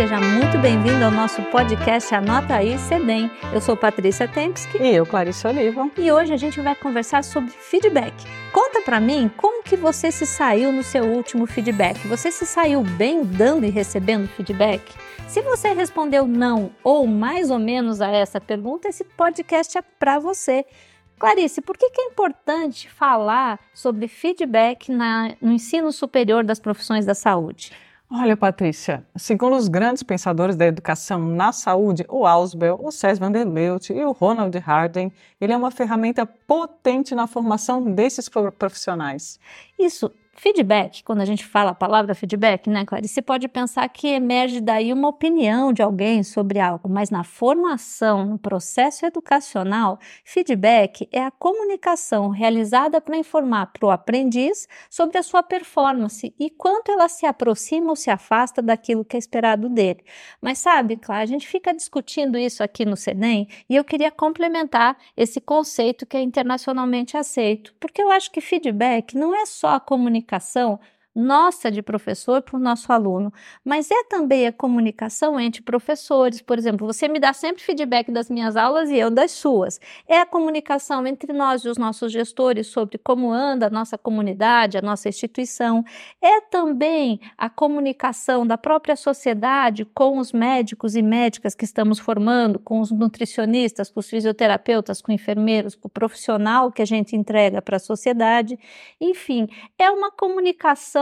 Seja 0.00 0.18
muito 0.18 0.56
bem-vindo 0.56 1.04
ao 1.04 1.10
nosso 1.10 1.42
podcast 1.50 2.14
Anota 2.14 2.54
aí 2.54 2.78
Cedem. 2.78 3.30
Eu 3.52 3.60
sou 3.60 3.76
Patrícia 3.76 4.26
Tempsky. 4.26 4.78
E 4.82 4.94
eu, 4.94 5.04
Clarice 5.04 5.46
Oliva. 5.46 5.90
E 5.98 6.10
hoje 6.10 6.32
a 6.32 6.38
gente 6.38 6.58
vai 6.58 6.74
conversar 6.74 7.22
sobre 7.22 7.50
feedback. 7.50 8.14
Conta 8.50 8.80
para 8.80 8.98
mim 8.98 9.30
como 9.36 9.62
que 9.62 9.76
você 9.76 10.10
se 10.10 10.24
saiu 10.24 10.72
no 10.72 10.82
seu 10.82 11.04
último 11.04 11.46
feedback. 11.46 11.98
Você 12.08 12.32
se 12.32 12.46
saiu 12.46 12.82
bem 12.82 13.22
dando 13.22 13.66
e 13.66 13.68
recebendo 13.68 14.26
feedback? 14.26 14.90
Se 15.28 15.42
você 15.42 15.74
respondeu 15.74 16.26
não 16.26 16.70
ou 16.82 17.06
mais 17.06 17.50
ou 17.50 17.58
menos 17.58 18.00
a 18.00 18.08
essa 18.08 18.40
pergunta, 18.40 18.88
esse 18.88 19.04
podcast 19.04 19.76
é 19.76 19.82
para 19.82 20.18
você. 20.18 20.64
Clarice, 21.18 21.60
por 21.60 21.76
que, 21.76 21.90
que 21.90 22.00
é 22.00 22.06
importante 22.06 22.88
falar 22.88 23.60
sobre 23.74 24.08
feedback 24.08 24.90
na, 24.90 25.34
no 25.42 25.52
ensino 25.52 25.92
superior 25.92 26.42
das 26.42 26.58
profissões 26.58 27.04
da 27.04 27.14
saúde? 27.14 27.70
Olha, 28.12 28.36
Patrícia, 28.36 29.06
segundo 29.14 29.54
os 29.54 29.68
grandes 29.68 30.02
pensadores 30.02 30.56
da 30.56 30.66
educação 30.66 31.20
na 31.20 31.52
saúde, 31.52 32.04
o 32.08 32.26
Ausbel, 32.26 32.76
o 32.82 32.90
César 32.90 33.20
van 33.20 33.30
der 33.30 33.46
Leut 33.46 33.92
e 33.92 34.04
o 34.04 34.10
Ronald 34.10 34.58
Harden, 34.58 35.12
ele 35.40 35.52
é 35.52 35.56
uma 35.56 35.70
ferramenta 35.70 36.26
potente 36.26 37.14
na 37.14 37.28
formação 37.28 37.80
desses 37.92 38.28
profissionais. 38.58 39.38
Isso 39.78 40.10
Feedback, 40.42 41.04
quando 41.04 41.20
a 41.20 41.26
gente 41.26 41.44
fala 41.44 41.72
a 41.72 41.74
palavra 41.74 42.14
feedback, 42.14 42.70
né, 42.70 42.86
Clarice, 42.86 43.12
você 43.12 43.20
pode 43.20 43.46
pensar 43.46 43.86
que 43.90 44.08
emerge 44.08 44.58
daí 44.58 44.90
uma 44.90 45.06
opinião 45.06 45.70
de 45.70 45.82
alguém 45.82 46.22
sobre 46.22 46.58
algo, 46.58 46.88
mas 46.88 47.10
na 47.10 47.22
formação, 47.22 48.24
no 48.24 48.38
processo 48.38 49.04
educacional, 49.04 49.98
feedback 50.24 51.06
é 51.12 51.22
a 51.22 51.30
comunicação 51.30 52.30
realizada 52.30 53.02
para 53.02 53.18
informar 53.18 53.66
para 53.66 53.86
o 53.86 53.90
aprendiz 53.90 54.66
sobre 54.88 55.18
a 55.18 55.22
sua 55.22 55.42
performance 55.42 56.34
e 56.40 56.48
quanto 56.48 56.90
ela 56.90 57.06
se 57.06 57.26
aproxima 57.26 57.90
ou 57.90 57.96
se 57.96 58.10
afasta 58.10 58.62
daquilo 58.62 59.04
que 59.04 59.16
é 59.16 59.18
esperado 59.18 59.68
dele. 59.68 60.02
Mas 60.40 60.56
sabe, 60.56 60.96
Clara, 60.96 61.22
a 61.22 61.26
gente 61.26 61.46
fica 61.46 61.74
discutindo 61.74 62.38
isso 62.38 62.62
aqui 62.62 62.86
no 62.86 62.96
CENEM 62.96 63.46
e 63.68 63.76
eu 63.76 63.84
queria 63.84 64.10
complementar 64.10 64.96
esse 65.14 65.38
conceito 65.38 66.06
que 66.06 66.16
é 66.16 66.22
internacionalmente 66.22 67.14
aceito, 67.14 67.74
porque 67.78 68.00
eu 68.00 68.10
acho 68.10 68.30
que 68.30 68.40
feedback 68.40 69.14
não 69.14 69.34
é 69.34 69.44
só 69.44 69.74
a 69.74 69.80
comunicação 69.80 70.29
comunicação 70.30 70.78
nossa 71.14 71.70
de 71.70 71.82
professor 71.82 72.40
para 72.40 72.56
o 72.56 72.60
nosso 72.60 72.92
aluno, 72.92 73.32
mas 73.64 73.90
é 73.90 74.04
também 74.04 74.46
a 74.46 74.52
comunicação 74.52 75.40
entre 75.40 75.62
professores. 75.62 76.40
Por 76.40 76.56
exemplo, 76.56 76.86
você 76.86 77.08
me 77.08 77.18
dá 77.18 77.32
sempre 77.32 77.62
feedback 77.62 78.12
das 78.12 78.30
minhas 78.30 78.56
aulas 78.56 78.90
e 78.90 78.96
eu 78.96 79.10
das 79.10 79.32
suas. 79.32 79.80
É 80.06 80.20
a 80.20 80.26
comunicação 80.26 81.06
entre 81.06 81.32
nós 81.32 81.64
e 81.64 81.68
os 81.68 81.76
nossos 81.76 82.12
gestores 82.12 82.68
sobre 82.68 82.98
como 82.98 83.32
anda 83.32 83.66
a 83.66 83.70
nossa 83.70 83.98
comunidade, 83.98 84.78
a 84.78 84.82
nossa 84.82 85.08
instituição. 85.08 85.84
É 86.22 86.40
também 86.40 87.20
a 87.36 87.50
comunicação 87.50 88.46
da 88.46 88.56
própria 88.56 88.94
sociedade 88.94 89.84
com 89.84 90.18
os 90.18 90.32
médicos 90.32 90.94
e 90.94 91.02
médicas 91.02 91.54
que 91.54 91.64
estamos 91.64 91.98
formando, 91.98 92.58
com 92.58 92.80
os 92.80 92.90
nutricionistas, 92.90 93.90
com 93.90 93.98
os 93.98 94.08
fisioterapeutas, 94.08 95.02
com 95.02 95.10
enfermeiros, 95.10 95.74
com 95.74 95.88
o 95.88 95.90
profissional 95.90 96.70
que 96.70 96.82
a 96.82 96.86
gente 96.86 97.16
entrega 97.16 97.60
para 97.60 97.76
a 97.76 97.80
sociedade. 97.80 98.58
Enfim, 99.00 99.48
é 99.78 99.90
uma 99.90 100.10
comunicação 100.10 100.99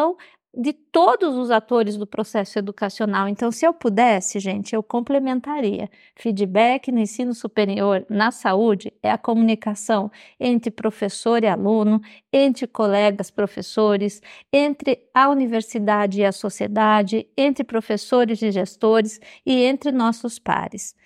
de 0.56 0.72
todos 0.72 1.36
os 1.36 1.50
atores 1.50 1.96
do 1.96 2.06
processo 2.06 2.58
educacional. 2.58 3.28
Então, 3.28 3.52
se 3.52 3.66
eu 3.66 3.72
pudesse, 3.72 4.40
gente, 4.40 4.74
eu 4.74 4.82
complementaria. 4.82 5.90
Feedback 6.16 6.90
no 6.90 6.98
ensino 6.98 7.34
superior 7.34 8.04
na 8.08 8.30
saúde 8.30 8.92
é 9.02 9.10
a 9.10 9.18
comunicação 9.18 10.10
entre 10.40 10.70
professor 10.70 11.44
e 11.44 11.46
aluno, 11.46 12.00
entre 12.32 12.66
colegas 12.66 13.30
professores, 13.30 14.22
entre 14.52 14.98
a 15.14 15.28
universidade 15.28 16.20
e 16.20 16.24
a 16.24 16.32
sociedade, 16.32 17.28
entre 17.36 17.62
professores 17.62 18.40
e 18.42 18.50
gestores 18.50 19.20
e 19.44 19.62
entre 19.62 19.92
nossos 19.92 20.38
pares. 20.38 20.96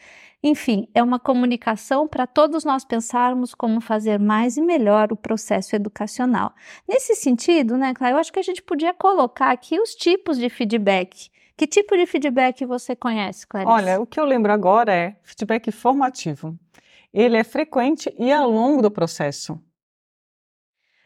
Enfim, 0.43 0.89
é 0.93 1.01
uma 1.01 1.21
comunicação 1.21 2.09
para 2.09 2.27
todos 2.27 2.65
nós 2.65 2.85
pensarmos 2.85 3.55
como 3.55 3.81
fazer 3.81 4.19
mais 4.19 4.57
e 4.57 4.61
melhor 4.61 5.13
o 5.13 5.17
processo 5.17 5.77
educacional. 5.77 6.53
Nesse 6.89 7.15
sentido, 7.15 7.77
né, 7.77 7.95
Clara, 7.95 8.15
eu 8.15 8.19
acho 8.19 8.33
que 8.33 8.41
a 8.41 8.43
gente 8.43 8.61
podia 8.61 8.93
colocar 8.93 9.53
aqui 9.53 9.79
os 9.79 9.95
tipos 9.95 10.37
de 10.37 10.49
feedback. 10.49 11.31
Que 11.57 11.67
tipo 11.67 11.97
de 11.97 12.07
feedback 12.07 12.67
você 12.67 12.97
conhece, 12.97 13.47
Clarice? 13.47 13.73
Olha, 13.73 14.01
o 14.01 14.07
que 14.07 14.19
eu 14.19 14.25
lembro 14.25 14.53
agora 14.53 14.93
é 14.93 15.17
feedback 15.23 15.71
formativo. 15.71 16.59
Ele 17.15 17.37
é 17.37 17.45
frequente 17.45 18.13
e 18.19 18.33
ao 18.33 18.51
longo 18.51 18.83
do 18.83 18.91
processo. 18.91 19.61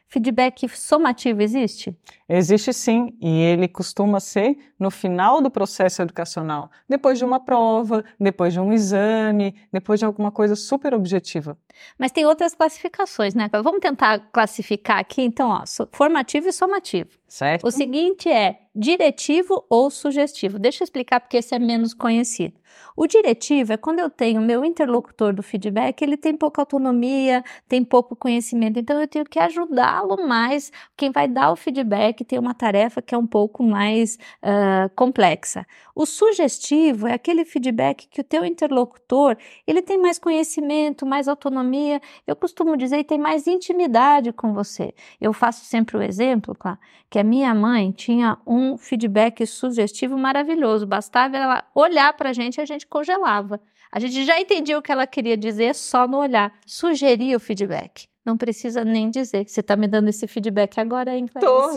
Feedback 0.08 0.68
somativo 0.68 1.42
existe? 1.42 1.96
Existe 2.28 2.72
sim, 2.72 3.16
e 3.20 3.40
ele 3.40 3.66
costuma 3.66 4.20
ser 4.20 4.56
no 4.78 4.90
final 4.90 5.40
do 5.40 5.50
processo 5.50 6.00
educacional, 6.00 6.70
depois 6.88 7.18
de 7.18 7.24
uma 7.24 7.40
prova, 7.40 8.04
depois 8.18 8.52
de 8.52 8.60
um 8.60 8.72
exame, 8.72 9.54
depois 9.72 9.98
de 9.98 10.06
alguma 10.06 10.30
coisa 10.30 10.54
super 10.54 10.94
objetiva. 10.94 11.58
Mas 11.98 12.12
tem 12.12 12.24
outras 12.24 12.54
classificações, 12.54 13.34
né? 13.34 13.48
Vamos 13.52 13.80
tentar 13.80 14.30
classificar 14.32 14.98
aqui, 14.98 15.22
então, 15.22 15.48
ó, 15.48 15.64
formativo 15.92 16.48
e 16.48 16.52
somativo. 16.52 17.10
Certo. 17.26 17.66
O 17.66 17.70
seguinte 17.70 18.28
é 18.28 18.60
diretivo 18.76 19.64
ou 19.70 19.90
sugestivo. 19.90 20.58
Deixa 20.58 20.82
eu 20.82 20.84
explicar 20.84 21.20
porque 21.20 21.38
esse 21.38 21.54
é 21.54 21.58
menos 21.58 21.94
conhecido. 21.94 22.54
O 22.96 23.06
diretivo 23.06 23.72
é 23.72 23.76
quando 23.76 24.00
eu 24.00 24.08
tenho 24.08 24.40
meu 24.40 24.64
interlocutor 24.64 25.34
do 25.34 25.42
feedback, 25.42 26.00
ele 26.02 26.16
tem 26.16 26.36
pouca 26.36 26.62
autonomia, 26.62 27.44
tem 27.68 27.84
pouco 27.84 28.16
conhecimento, 28.16 28.78
então 28.78 29.00
eu 29.00 29.06
tenho 29.06 29.24
que 29.24 29.38
ajudá-lo 29.38 30.26
mais. 30.26 30.72
Quem 30.96 31.10
vai 31.10 31.28
dar 31.28 31.52
o 31.52 31.56
feedback 31.56 32.24
tem 32.24 32.38
uma 32.38 32.54
tarefa 32.54 33.02
que 33.02 33.14
é 33.14 33.18
um 33.18 33.26
pouco 33.26 33.62
mais 33.62 34.18
uh, 34.42 34.88
complexa. 34.94 35.66
O 35.94 36.06
sugestivo 36.06 37.06
é 37.06 37.12
aquele 37.12 37.44
feedback 37.44 38.08
que 38.08 38.20
o 38.20 38.24
teu 38.24 38.44
interlocutor 38.44 39.36
ele 39.66 39.82
tem 39.82 39.98
mais 39.98 40.18
conhecimento, 40.18 41.06
mais 41.06 41.28
autonomia. 41.28 42.00
Eu 42.26 42.36
costumo 42.36 42.76
dizer, 42.76 43.04
tem 43.04 43.18
mais 43.18 43.46
intimidade 43.46 44.32
com 44.32 44.52
você. 44.52 44.94
Eu 45.20 45.32
faço 45.32 45.64
sempre 45.64 45.96
o 45.96 46.02
exemplo, 46.02 46.54
claro, 46.54 46.78
que 47.10 47.18
a 47.18 47.24
minha 47.24 47.54
mãe 47.54 47.92
tinha 47.92 48.38
um 48.46 48.65
feedback 48.76 49.46
sugestivo 49.46 50.16
maravilhoso. 50.16 50.86
Bastava 50.86 51.36
ela 51.36 51.64
olhar 51.74 52.12
para 52.14 52.30
a 52.30 52.32
gente 52.32 52.56
e 52.56 52.60
a 52.60 52.64
gente 52.64 52.86
congelava. 52.86 53.60
A 53.92 54.00
gente 54.00 54.24
já 54.24 54.40
entendia 54.40 54.78
o 54.78 54.82
que 54.82 54.90
ela 54.90 55.06
queria 55.06 55.36
dizer 55.36 55.74
só 55.74 56.08
no 56.08 56.18
olhar. 56.18 56.52
Sugeria 56.66 57.36
o 57.36 57.40
feedback. 57.40 58.08
Não 58.26 58.36
precisa 58.36 58.84
nem 58.84 59.08
dizer 59.08 59.44
que 59.44 59.52
você 59.52 59.60
está 59.60 59.76
me 59.76 59.86
dando 59.86 60.08
esse 60.08 60.26
feedback 60.26 60.80
agora, 60.80 61.16
hein, 61.16 61.26
Clarice? 61.28 61.46
Tô. 61.46 61.70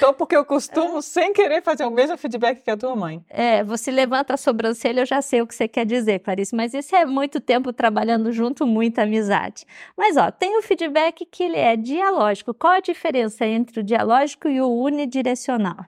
Tô 0.00 0.14
porque 0.14 0.34
eu 0.34 0.42
costumo, 0.42 0.98
é. 0.98 1.02
sem 1.02 1.34
querer, 1.34 1.62
fazer 1.62 1.84
o 1.84 1.90
mesmo 1.90 2.16
feedback 2.16 2.62
que 2.62 2.70
a 2.70 2.78
tua 2.78 2.96
mãe. 2.96 3.22
É, 3.28 3.62
você 3.62 3.90
levanta 3.90 4.32
a 4.32 4.36
sobrancelha, 4.38 5.02
eu 5.02 5.06
já 5.06 5.20
sei 5.20 5.42
o 5.42 5.46
que 5.46 5.54
você 5.54 5.68
quer 5.68 5.84
dizer, 5.84 6.20
Clarice, 6.20 6.56
mas 6.56 6.72
isso 6.72 6.96
é 6.96 7.04
muito 7.04 7.42
tempo 7.42 7.74
trabalhando 7.74 8.32
junto, 8.32 8.66
muita 8.66 9.02
amizade. 9.02 9.66
Mas, 9.94 10.16
ó, 10.16 10.30
tem 10.30 10.56
o 10.56 10.62
feedback 10.62 11.26
que 11.26 11.42
ele 11.42 11.58
é 11.58 11.76
dialógico. 11.76 12.54
Qual 12.54 12.72
a 12.72 12.80
diferença 12.80 13.44
entre 13.44 13.80
o 13.80 13.82
dialógico 13.82 14.48
e 14.48 14.62
o 14.62 14.68
unidirecional? 14.68 15.84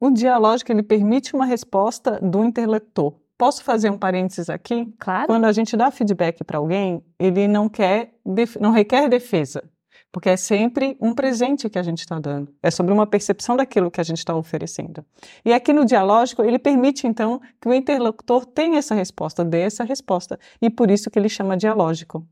O 0.00 0.12
dialógico, 0.12 0.70
ele 0.70 0.84
permite 0.84 1.34
uma 1.34 1.44
resposta 1.44 2.20
do 2.22 2.44
interlocutor 2.44 3.14
Posso 3.36 3.64
fazer 3.64 3.90
um 3.90 3.98
parênteses 3.98 4.48
aqui? 4.48 4.92
Claro. 4.98 5.26
Quando 5.26 5.44
a 5.44 5.52
gente 5.52 5.76
dá 5.76 5.90
feedback 5.90 6.44
para 6.44 6.58
alguém, 6.58 7.04
ele 7.18 7.48
não 7.48 7.68
quer, 7.68 8.14
não 8.60 8.70
requer 8.70 9.08
defesa, 9.08 9.68
porque 10.12 10.28
é 10.28 10.36
sempre 10.36 10.96
um 11.00 11.12
presente 11.12 11.68
que 11.68 11.78
a 11.78 11.82
gente 11.82 11.98
está 11.98 12.20
dando. 12.20 12.54
É 12.62 12.70
sobre 12.70 12.92
uma 12.92 13.06
percepção 13.06 13.56
daquilo 13.56 13.90
que 13.90 14.00
a 14.00 14.04
gente 14.04 14.18
está 14.18 14.36
oferecendo. 14.36 15.04
E 15.44 15.52
aqui 15.52 15.72
no 15.72 15.84
dialógico, 15.84 16.44
ele 16.44 16.58
permite 16.58 17.08
então 17.08 17.40
que 17.60 17.68
o 17.68 17.74
interlocutor 17.74 18.46
tenha 18.46 18.78
essa 18.78 18.94
resposta, 18.94 19.44
dê 19.44 19.62
essa 19.62 19.82
resposta, 19.82 20.38
e 20.62 20.70
por 20.70 20.88
isso 20.90 21.10
que 21.10 21.18
ele 21.18 21.28
chama 21.28 21.56
dialógico. 21.56 22.24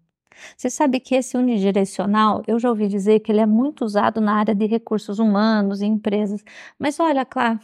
Você 0.57 0.71
sabe 0.71 1.01
que 1.01 1.15
esse 1.15 1.37
unidirecional, 1.37 2.43
eu 2.47 2.59
já 2.59 2.69
ouvi 2.69 2.89
dizer 2.89 3.21
que 3.21 3.31
ele 3.31 3.41
é 3.41 3.47
muito 3.47 3.85
usado 3.85 4.21
na 4.21 4.35
área 4.35 4.55
de 4.55 4.67
recursos 4.67 5.19
humanos 5.19 5.81
e 5.81 5.87
empresas. 5.87 6.43
Mas 6.79 6.99
olha, 7.01 7.25
claro, 7.25 7.61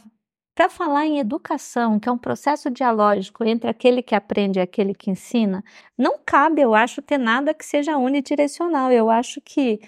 para 0.55 0.69
falar 0.69 1.05
em 1.05 1.19
educação, 1.19 1.99
que 1.99 2.09
é 2.09 2.11
um 2.11 2.17
processo 2.17 2.69
dialógico 2.69 3.43
entre 3.43 3.69
aquele 3.69 4.01
que 4.01 4.13
aprende 4.13 4.59
e 4.59 4.61
aquele 4.61 4.93
que 4.93 5.09
ensina, 5.09 5.63
não 5.97 6.19
cabe, 6.25 6.61
eu 6.61 6.75
acho, 6.75 7.01
ter 7.01 7.17
nada 7.17 7.53
que 7.53 7.65
seja 7.65 7.97
unidirecional. 7.97 8.91
Eu 8.91 9.09
acho 9.09 9.39
que 9.41 9.79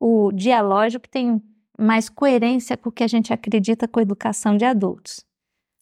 o 0.00 0.30
dialógico 0.32 1.08
tem 1.08 1.42
mais 1.78 2.08
coerência 2.08 2.76
com 2.76 2.88
o 2.88 2.92
que 2.92 3.04
a 3.04 3.08
gente 3.08 3.32
acredita 3.32 3.88
com 3.88 3.98
a 3.98 4.02
educação 4.02 4.56
de 4.56 4.64
adultos. 4.64 5.24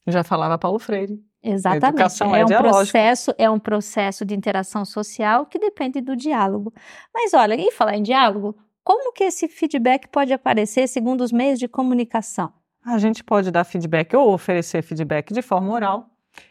Já 0.06 0.22
falava 0.22 0.58
Paulo 0.58 0.78
Freire. 0.78 1.22
Exatamente. 1.42 2.22
É, 2.22 2.40
é, 2.40 2.44
um 2.44 2.48
processo, 2.48 3.34
é 3.38 3.50
um 3.50 3.58
processo 3.58 4.24
de 4.24 4.34
interação 4.34 4.84
social 4.84 5.46
que 5.46 5.58
depende 5.58 6.00
do 6.00 6.16
diálogo. 6.16 6.72
Mas 7.14 7.32
olha, 7.34 7.54
e 7.54 7.70
falar 7.70 7.96
em 7.96 8.02
diálogo, 8.02 8.56
como 8.82 9.12
que 9.12 9.24
esse 9.24 9.46
feedback 9.48 10.08
pode 10.08 10.32
aparecer 10.32 10.88
segundo 10.88 11.22
os 11.22 11.32
meios 11.32 11.58
de 11.58 11.68
comunicação? 11.68 12.52
A 12.86 12.98
gente 12.98 13.24
pode 13.24 13.50
dar 13.50 13.64
feedback 13.64 14.14
ou 14.14 14.32
oferecer 14.32 14.80
feedback 14.80 15.34
de 15.34 15.42
forma 15.42 15.72
oral. 15.72 16.08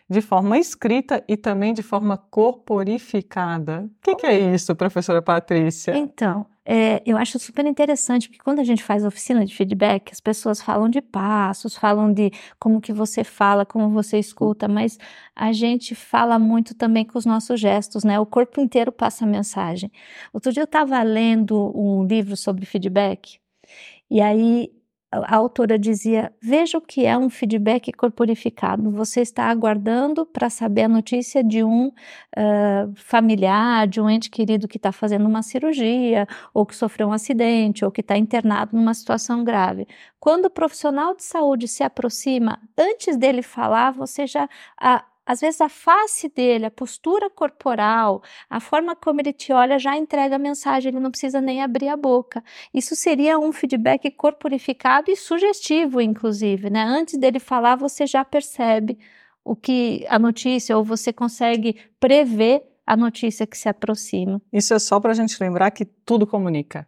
de 0.10 0.20
forma 0.20 0.58
escrita 0.58 1.24
e 1.28 1.38
também 1.38 1.72
de 1.74 1.84
forma 1.84 2.18
corporificada. 2.18 3.86
O 3.86 4.02
que, 4.02 4.16
que, 4.16 4.26
é 4.26 4.54
isso, 4.54 4.76
professora 4.76 5.22
Patrícia? 5.22 5.96
Então, 5.96 6.46
é, 6.66 7.04
eu 7.06 7.16
acho 7.18 7.38
super 7.38 7.64
interessante, 7.66 8.28
porque 8.28 8.44
quando 8.44 8.60
a 8.60 8.64
gente 8.64 8.84
faz 8.84 9.06
oficina 9.06 9.46
de 9.46 9.56
feedback, 9.56 10.12
as 10.12 10.20
pessoas 10.20 10.60
falam 10.60 10.90
de 10.90 11.02
passos, 11.02 11.76
falam 11.76 12.12
de 12.12 12.32
como 12.60 12.82
que 12.82 12.92
você 12.92 13.24
fala, 13.24 13.64
como 13.64 13.90
você 13.92 14.18
escuta, 14.18 14.68
mas 14.68 14.98
a 15.36 15.52
gente 15.52 15.94
fala 15.94 16.40
muito 16.40 16.74
também 16.74 17.06
com 17.06 17.18
os 17.20 17.26
nossos 17.26 17.60
gestos, 17.60 18.04
né? 18.04 18.20
O 18.20 18.26
corpo 18.26 18.60
inteiro 18.60 18.92
passa 18.92 19.24
a 19.26 19.28
mensagem. 19.28 19.92
Outro 20.34 20.52
dia 20.52 20.64
eu 20.64 20.66
estava 20.66 21.02
lendo 21.04 21.72
um 21.76 22.04
livro 22.04 22.36
sobre 22.36 22.66
feedback, 22.66 23.40
e 24.10 24.20
aí 24.20 24.72
a 25.26 25.36
autora 25.36 25.78
dizia: 25.78 26.34
veja 26.42 26.78
o 26.78 26.82
que 26.82 27.06
é 27.06 27.18
um 27.18 27.30
feedback 27.30 27.92
corporificado. 27.94 28.90
Você 28.92 29.22
está 29.22 29.46
aguardando 29.46 30.26
para 30.26 30.50
saber 30.50 30.84
a 30.84 30.90
notícia 30.90 31.44
de 31.44 31.64
um 31.64 31.88
uh, 31.88 32.94
familiar, 32.96 33.88
de 33.88 34.02
um 34.02 34.10
ente 34.10 34.30
querido 34.30 34.68
que 34.68 34.78
está 34.78 34.92
fazendo 34.92 35.28
uma 35.28 35.42
cirurgia, 35.42 36.28
ou 36.54 36.66
que 36.66 36.76
sofreu 36.76 37.08
um 37.08 37.14
acidente, 37.14 37.86
ou 37.86 37.92
que 37.92 38.02
está 38.02 38.18
internado 38.18 38.76
numa 38.76 38.94
situação 38.94 39.44
grave. 39.44 39.88
Quando 40.20 40.46
o 40.46 40.50
profissional 40.50 41.16
de 41.16 41.24
saúde 41.24 41.68
se 41.68 41.84
aproxima, 41.84 42.60
antes 42.78 43.16
dele 43.18 43.42
falar, 43.42 43.92
você 43.92 44.26
já. 44.28 44.50
A, 44.80 45.04
às 45.26 45.42
vezes 45.42 45.60
a 45.62 45.70
face 45.70 46.30
dele, 46.30 46.66
a 46.66 46.72
postura 46.72 47.30
corporal, 47.30 48.22
a 48.50 48.60
forma 48.60 48.96
como 48.96 49.22
ele 49.22 49.34
te 49.34 49.52
olha 49.52 49.80
já 49.80 49.98
entrega 49.98 50.36
a 50.36 50.40
mensagem, 50.40 50.90
ele 50.92 51.00
não 51.00 51.12
precisa 51.12 51.42
nem 51.42 51.62
abrir 51.64 51.88
a 51.88 51.98
boca. 51.98 52.44
Isso 52.74 52.96
seria 52.96 53.40
um 53.40 53.52
feedback 53.52 54.12
corporificado 54.12 55.10
e 55.10 55.16
sugestivo, 55.16 56.00
inclusive, 56.00 56.70
né? 56.70 56.84
Antes 56.84 57.18
dele 57.18 57.40
falar, 57.40 57.76
você 57.76 58.06
já 58.06 58.24
percebe 58.24 58.98
o 59.44 59.56
que 59.56 60.06
a 60.10 60.18
notícia 60.18 60.76
ou 60.78 60.84
você 60.84 61.14
consegue 61.14 61.78
prever 62.00 62.64
a 62.86 62.96
notícia 62.96 63.48
que 63.48 63.58
se 63.58 63.68
aproxima. 63.68 64.42
Isso 64.54 64.74
é 64.74 64.80
só 64.80 65.00
para 65.00 65.12
a 65.12 65.16
gente 65.16 65.38
lembrar 65.42 65.72
que 65.72 65.86
tudo 65.86 66.28
comunica. 66.28 66.88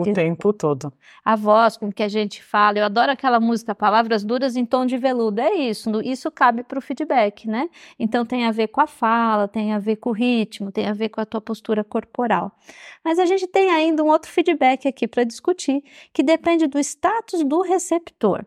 O 0.00 0.12
tempo 0.12 0.52
todo. 0.52 0.92
A 1.24 1.34
voz 1.34 1.76
com 1.76 1.90
que 1.90 2.02
a 2.02 2.08
gente 2.08 2.42
fala. 2.42 2.78
Eu 2.78 2.84
adoro 2.84 3.10
aquela 3.10 3.40
música 3.40 3.74
Palavras 3.74 4.24
Duras 4.24 4.54
em 4.54 4.64
Tom 4.66 4.84
de 4.84 4.98
Veludo. 4.98 5.40
É 5.40 5.54
isso. 5.54 5.90
Isso 6.02 6.30
cabe 6.30 6.62
para 6.62 6.78
o 6.78 6.82
feedback, 6.82 7.48
né? 7.48 7.68
Então 7.98 8.26
tem 8.26 8.44
a 8.44 8.50
ver 8.50 8.68
com 8.68 8.80
a 8.80 8.86
fala, 8.86 9.48
tem 9.48 9.72
a 9.72 9.78
ver 9.78 9.96
com 9.96 10.10
o 10.10 10.12
ritmo, 10.12 10.70
tem 10.70 10.86
a 10.86 10.92
ver 10.92 11.08
com 11.08 11.20
a 11.20 11.24
tua 11.24 11.40
postura 11.40 11.82
corporal. 11.82 12.52
Mas 13.02 13.18
a 13.18 13.24
gente 13.24 13.46
tem 13.46 13.70
ainda 13.70 14.04
um 14.04 14.08
outro 14.08 14.30
feedback 14.30 14.86
aqui 14.86 15.08
para 15.08 15.24
discutir, 15.24 15.82
que 16.12 16.22
depende 16.22 16.66
do 16.66 16.78
status 16.78 17.42
do 17.42 17.62
receptor. 17.62 18.44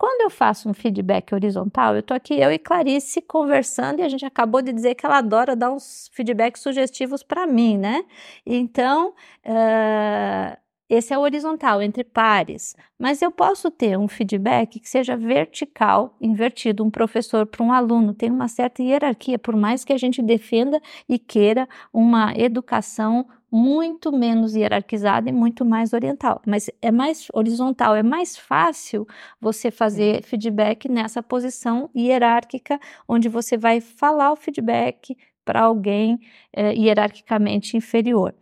Quando 0.00 0.22
eu 0.22 0.30
faço 0.30 0.66
um 0.66 0.72
feedback 0.72 1.34
horizontal, 1.34 1.92
eu 1.92 2.00
estou 2.00 2.16
aqui, 2.16 2.32
eu 2.40 2.50
e 2.50 2.58
Clarice, 2.58 3.20
conversando, 3.20 4.00
e 4.00 4.02
a 4.02 4.08
gente 4.08 4.24
acabou 4.24 4.62
de 4.62 4.72
dizer 4.72 4.94
que 4.94 5.04
ela 5.04 5.18
adora 5.18 5.54
dar 5.54 5.70
uns 5.70 6.08
feedbacks 6.14 6.62
sugestivos 6.62 7.22
para 7.22 7.46
mim, 7.46 7.76
né? 7.76 8.02
Então, 8.46 9.10
uh, 9.44 10.56
esse 10.90 11.14
é 11.14 11.18
horizontal, 11.18 11.80
entre 11.80 12.02
pares. 12.02 12.74
Mas 12.98 13.22
eu 13.22 13.30
posso 13.30 13.70
ter 13.70 13.96
um 13.96 14.08
feedback 14.08 14.80
que 14.80 14.88
seja 14.88 15.16
vertical, 15.16 16.16
invertido, 16.20 16.84
um 16.84 16.90
professor 16.90 17.46
para 17.46 17.64
um 17.64 17.72
aluno. 17.72 18.12
Tem 18.12 18.28
uma 18.28 18.48
certa 18.48 18.82
hierarquia, 18.82 19.38
por 19.38 19.54
mais 19.54 19.84
que 19.84 19.92
a 19.92 19.96
gente 19.96 20.20
defenda 20.20 20.80
e 21.08 21.16
queira 21.16 21.68
uma 21.92 22.34
educação 22.36 23.24
muito 23.52 24.10
menos 24.10 24.56
hierarquizada 24.56 25.28
e 25.28 25.32
muito 25.32 25.64
mais 25.64 25.92
oriental. 25.92 26.42
Mas 26.44 26.68
é 26.82 26.90
mais 26.90 27.28
horizontal, 27.32 27.94
é 27.94 28.02
mais 28.02 28.36
fácil 28.36 29.06
você 29.40 29.70
fazer 29.70 30.24
feedback 30.24 30.88
nessa 30.88 31.22
posição 31.22 31.88
hierárquica, 31.96 32.80
onde 33.06 33.28
você 33.28 33.56
vai 33.56 33.80
falar 33.80 34.32
o 34.32 34.36
feedback 34.36 35.16
para 35.44 35.62
alguém 35.62 36.18
é, 36.52 36.74
hierarquicamente 36.74 37.76
inferior. 37.76 38.34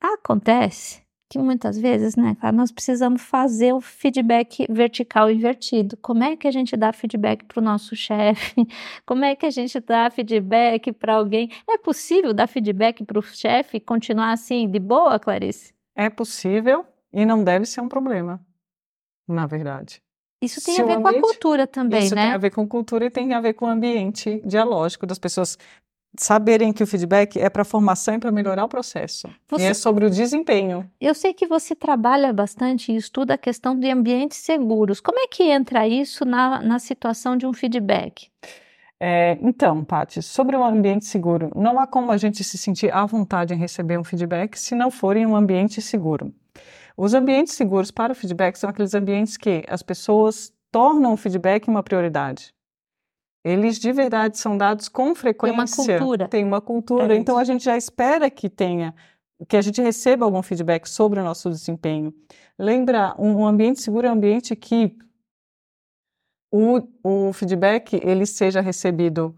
Acontece 0.00 1.08
que 1.30 1.38
muitas 1.38 1.78
vezes, 1.78 2.16
né, 2.16 2.36
nós 2.52 2.72
precisamos 2.72 3.22
fazer 3.22 3.72
o 3.72 3.80
feedback 3.80 4.66
vertical 4.68 5.30
invertido. 5.30 5.96
Como 5.98 6.24
é 6.24 6.36
que 6.36 6.48
a 6.48 6.50
gente 6.50 6.76
dá 6.76 6.92
feedback 6.92 7.44
para 7.44 7.60
o 7.60 7.64
nosso 7.64 7.94
chefe? 7.94 8.66
Como 9.06 9.24
é 9.24 9.36
que 9.36 9.46
a 9.46 9.50
gente 9.50 9.78
dá 9.78 10.10
feedback 10.10 10.92
para 10.92 11.14
alguém? 11.14 11.48
É 11.68 11.78
possível 11.78 12.34
dar 12.34 12.48
feedback 12.48 13.04
para 13.04 13.16
o 13.16 13.22
chefe 13.22 13.76
e 13.76 13.80
continuar 13.80 14.32
assim, 14.32 14.68
de 14.68 14.80
boa, 14.80 15.20
Clarice? 15.20 15.72
É 15.94 16.10
possível 16.10 16.84
e 17.12 17.24
não 17.24 17.44
deve 17.44 17.64
ser 17.64 17.80
um 17.80 17.88
problema, 17.88 18.44
na 19.28 19.46
verdade. 19.46 20.02
Isso 20.42 20.60
tem 20.64 20.74
Se 20.74 20.82
a 20.82 20.84
ver 20.84 20.94
ambiente, 20.94 21.20
com 21.20 21.26
a 21.26 21.30
cultura 21.30 21.66
também, 21.66 22.04
isso 22.06 22.14
né? 22.14 22.22
Isso 22.22 22.28
tem 22.28 22.34
a 22.34 22.38
ver 22.38 22.50
com 22.50 22.66
cultura 22.66 23.04
e 23.04 23.10
tem 23.10 23.34
a 23.34 23.40
ver 23.40 23.52
com 23.52 23.66
o 23.66 23.68
ambiente 23.68 24.42
dialógico 24.44 25.06
das 25.06 25.18
pessoas 25.18 25.56
saberem 26.18 26.72
que 26.72 26.82
o 26.82 26.86
feedback 26.86 27.38
é 27.38 27.48
para 27.48 27.64
formação 27.64 28.14
e 28.14 28.18
para 28.18 28.32
melhorar 28.32 28.64
o 28.64 28.68
processo. 28.68 29.28
Você... 29.48 29.64
E 29.64 29.66
é 29.66 29.74
sobre 29.74 30.04
o 30.04 30.10
desempenho. 30.10 30.90
Eu 31.00 31.14
sei 31.14 31.32
que 31.32 31.46
você 31.46 31.74
trabalha 31.74 32.32
bastante 32.32 32.92
e 32.92 32.96
estuda 32.96 33.34
a 33.34 33.38
questão 33.38 33.78
de 33.78 33.90
ambientes 33.90 34.38
seguros. 34.38 35.00
Como 35.00 35.18
é 35.18 35.26
que 35.26 35.44
entra 35.44 35.86
isso 35.86 36.24
na, 36.24 36.60
na 36.60 36.78
situação 36.78 37.36
de 37.36 37.46
um 37.46 37.52
feedback? 37.52 38.28
É, 39.02 39.38
então, 39.40 39.82
Paty, 39.82 40.20
sobre 40.20 40.54
o 40.56 40.62
ambiente 40.62 41.06
seguro, 41.06 41.50
não 41.56 41.80
há 41.80 41.86
como 41.86 42.12
a 42.12 42.18
gente 42.18 42.44
se 42.44 42.58
sentir 42.58 42.92
à 42.92 43.06
vontade 43.06 43.54
em 43.54 43.56
receber 43.56 43.98
um 43.98 44.04
feedback 44.04 44.58
se 44.58 44.74
não 44.74 44.90
for 44.90 45.16
em 45.16 45.24
um 45.24 45.34
ambiente 45.34 45.80
seguro. 45.80 46.34
Os 46.94 47.14
ambientes 47.14 47.54
seguros 47.54 47.90
para 47.90 48.12
o 48.12 48.14
feedback 48.14 48.56
são 48.56 48.68
aqueles 48.68 48.94
ambientes 48.94 49.38
que 49.38 49.64
as 49.68 49.82
pessoas 49.82 50.52
tornam 50.70 51.14
o 51.14 51.16
feedback 51.16 51.66
uma 51.66 51.82
prioridade. 51.82 52.52
Eles 53.44 53.78
de 53.78 53.92
verdade 53.92 54.38
são 54.38 54.56
dados 54.56 54.88
com 54.88 55.14
frequência. 55.14 55.54
Tem 55.54 55.64
uma 55.64 55.98
cultura. 55.98 56.28
Tem 56.28 56.44
uma 56.44 56.60
cultura. 56.60 57.14
É 57.14 57.16
então 57.16 57.38
a 57.38 57.44
gente 57.44 57.64
já 57.64 57.76
espera 57.76 58.30
que 58.30 58.50
tenha, 58.50 58.94
que 59.48 59.56
a 59.56 59.62
gente 59.62 59.80
receba 59.80 60.24
algum 60.24 60.42
feedback 60.42 60.86
sobre 60.86 61.20
o 61.20 61.24
nosso 61.24 61.48
desempenho. 61.48 62.12
Lembra, 62.58 63.14
um 63.18 63.46
ambiente 63.46 63.80
seguro 63.80 64.06
é 64.06 64.10
um 64.10 64.14
ambiente 64.14 64.54
que 64.54 64.94
o, 66.52 66.82
o 67.02 67.32
feedback 67.32 67.94
ele 68.02 68.26
seja 68.26 68.60
recebido 68.60 69.34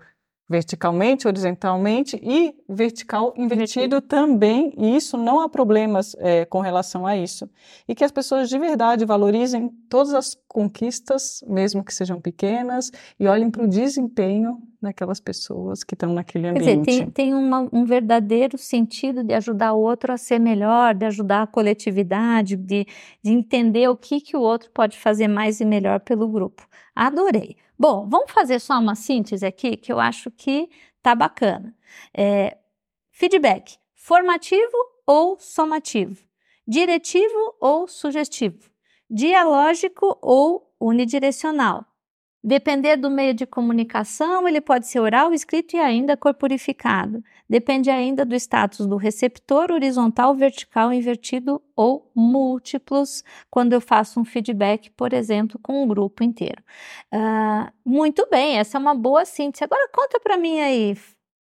verticalmente, 0.49 1.27
horizontalmente 1.27 2.21
e 2.23 2.55
vertical 2.69 3.33
invertido 3.37 4.01
também, 4.01 4.75
e 4.77 4.97
isso 4.97 5.17
não 5.17 5.41
há 5.41 5.49
problemas 5.49 6.15
é, 6.19 6.45
com 6.45 6.61
relação 6.61 7.07
a 7.07 7.17
isso. 7.17 7.49
E 7.89 7.95
que 7.95 8.05
as 8.05 8.13
pessoas 8.13 8.49
de 8.49 8.59
verdade 8.59 9.05
valorizem 9.05 9.71
todas 9.89 10.13
as 10.13 10.37
conquistas, 10.47 11.43
mesmo 11.47 11.85
que 11.85 11.95
sejam 11.95 12.21
pequenas, 12.21 12.91
e 13.19 13.27
olhem 13.27 13.51
para 13.51 13.65
o 13.65 13.69
desempenho 13.69 14.61
daquelas 14.83 15.21
pessoas 15.21 15.85
que 15.85 15.95
estão 15.95 16.13
naquele 16.13 16.49
ambiente. 16.49 16.65
Quer 16.65 16.77
dizer, 16.77 17.01
tem, 17.05 17.11
tem 17.11 17.35
uma, 17.35 17.69
um 17.73 17.85
verdadeiro 17.85 18.59
sentido 18.59 19.23
de 19.23 19.33
ajudar 19.35 19.73
o 19.73 19.81
outro 19.81 20.13
a 20.13 20.17
ser 20.17 20.39
melhor, 20.39 20.95
de 20.95 21.07
ajudar 21.07 21.43
a 21.43 21.47
coletividade, 21.47 22.57
de, 22.57 22.87
de 23.23 23.31
entender 23.31 23.89
o 23.89 23.97
que, 23.97 24.21
que 24.21 24.37
o 24.37 24.41
outro 24.41 24.71
pode 24.73 24.99
fazer 24.99 25.29
mais 25.29 25.61
e 25.61 25.65
melhor 25.65 26.01
pelo 26.01 26.29
grupo. 26.29 26.67
Adorei. 26.95 27.57
Bom, 27.79 28.09
vamos 28.09 28.31
fazer 28.31 28.61
só 28.61 28.79
uma 28.79 28.95
síntese 28.95 29.47
aqui 29.47 29.77
que 29.77 29.93
eu 29.93 29.99
acho 29.99 30.31
que 30.31 30.69
tá 31.03 31.15
bacana. 31.15 31.75
É, 32.15 32.59
feedback: 33.11 33.77
formativo 33.95 34.77
ou 35.07 35.39
somativo? 35.39 36.23
Diretivo 36.67 37.57
ou 37.61 37.89
sugestivo? 37.89 38.71
Dialógico 39.11 40.19
ou 40.23 40.75
unidirecional? 40.81 41.85
Depender 42.45 42.97
do 42.97 43.09
meio 43.09 43.33
de 43.33 43.47
comunicação, 43.47 44.49
ele 44.49 44.61
pode 44.61 44.89
ser 44.89 44.99
oral, 44.99 45.33
escrito 45.33 45.77
e 45.77 45.79
ainda 45.79 46.17
corporificado. 46.17 47.23
Depende 47.49 47.89
ainda 47.89 48.25
do 48.25 48.35
status 48.35 48.85
do 48.85 48.97
receptor, 48.97 49.71
horizontal, 49.71 50.35
vertical, 50.35 50.93
invertido 50.93 51.63
ou 51.77 52.11
múltiplos, 52.13 53.23
quando 53.49 53.75
eu 53.75 53.81
faço 53.81 54.19
um 54.19 54.25
feedback, 54.25 54.91
por 54.91 55.13
exemplo, 55.13 55.57
com 55.63 55.85
um 55.85 55.87
grupo 55.87 56.25
inteiro. 56.25 56.61
Uh, 57.15 57.71
muito 57.85 58.27
bem, 58.29 58.59
essa 58.59 58.77
é 58.77 58.81
uma 58.81 58.95
boa 58.95 59.25
síntese. 59.25 59.63
Agora 59.63 59.89
conta 59.95 60.19
para 60.19 60.37
mim 60.37 60.59
aí, 60.59 60.97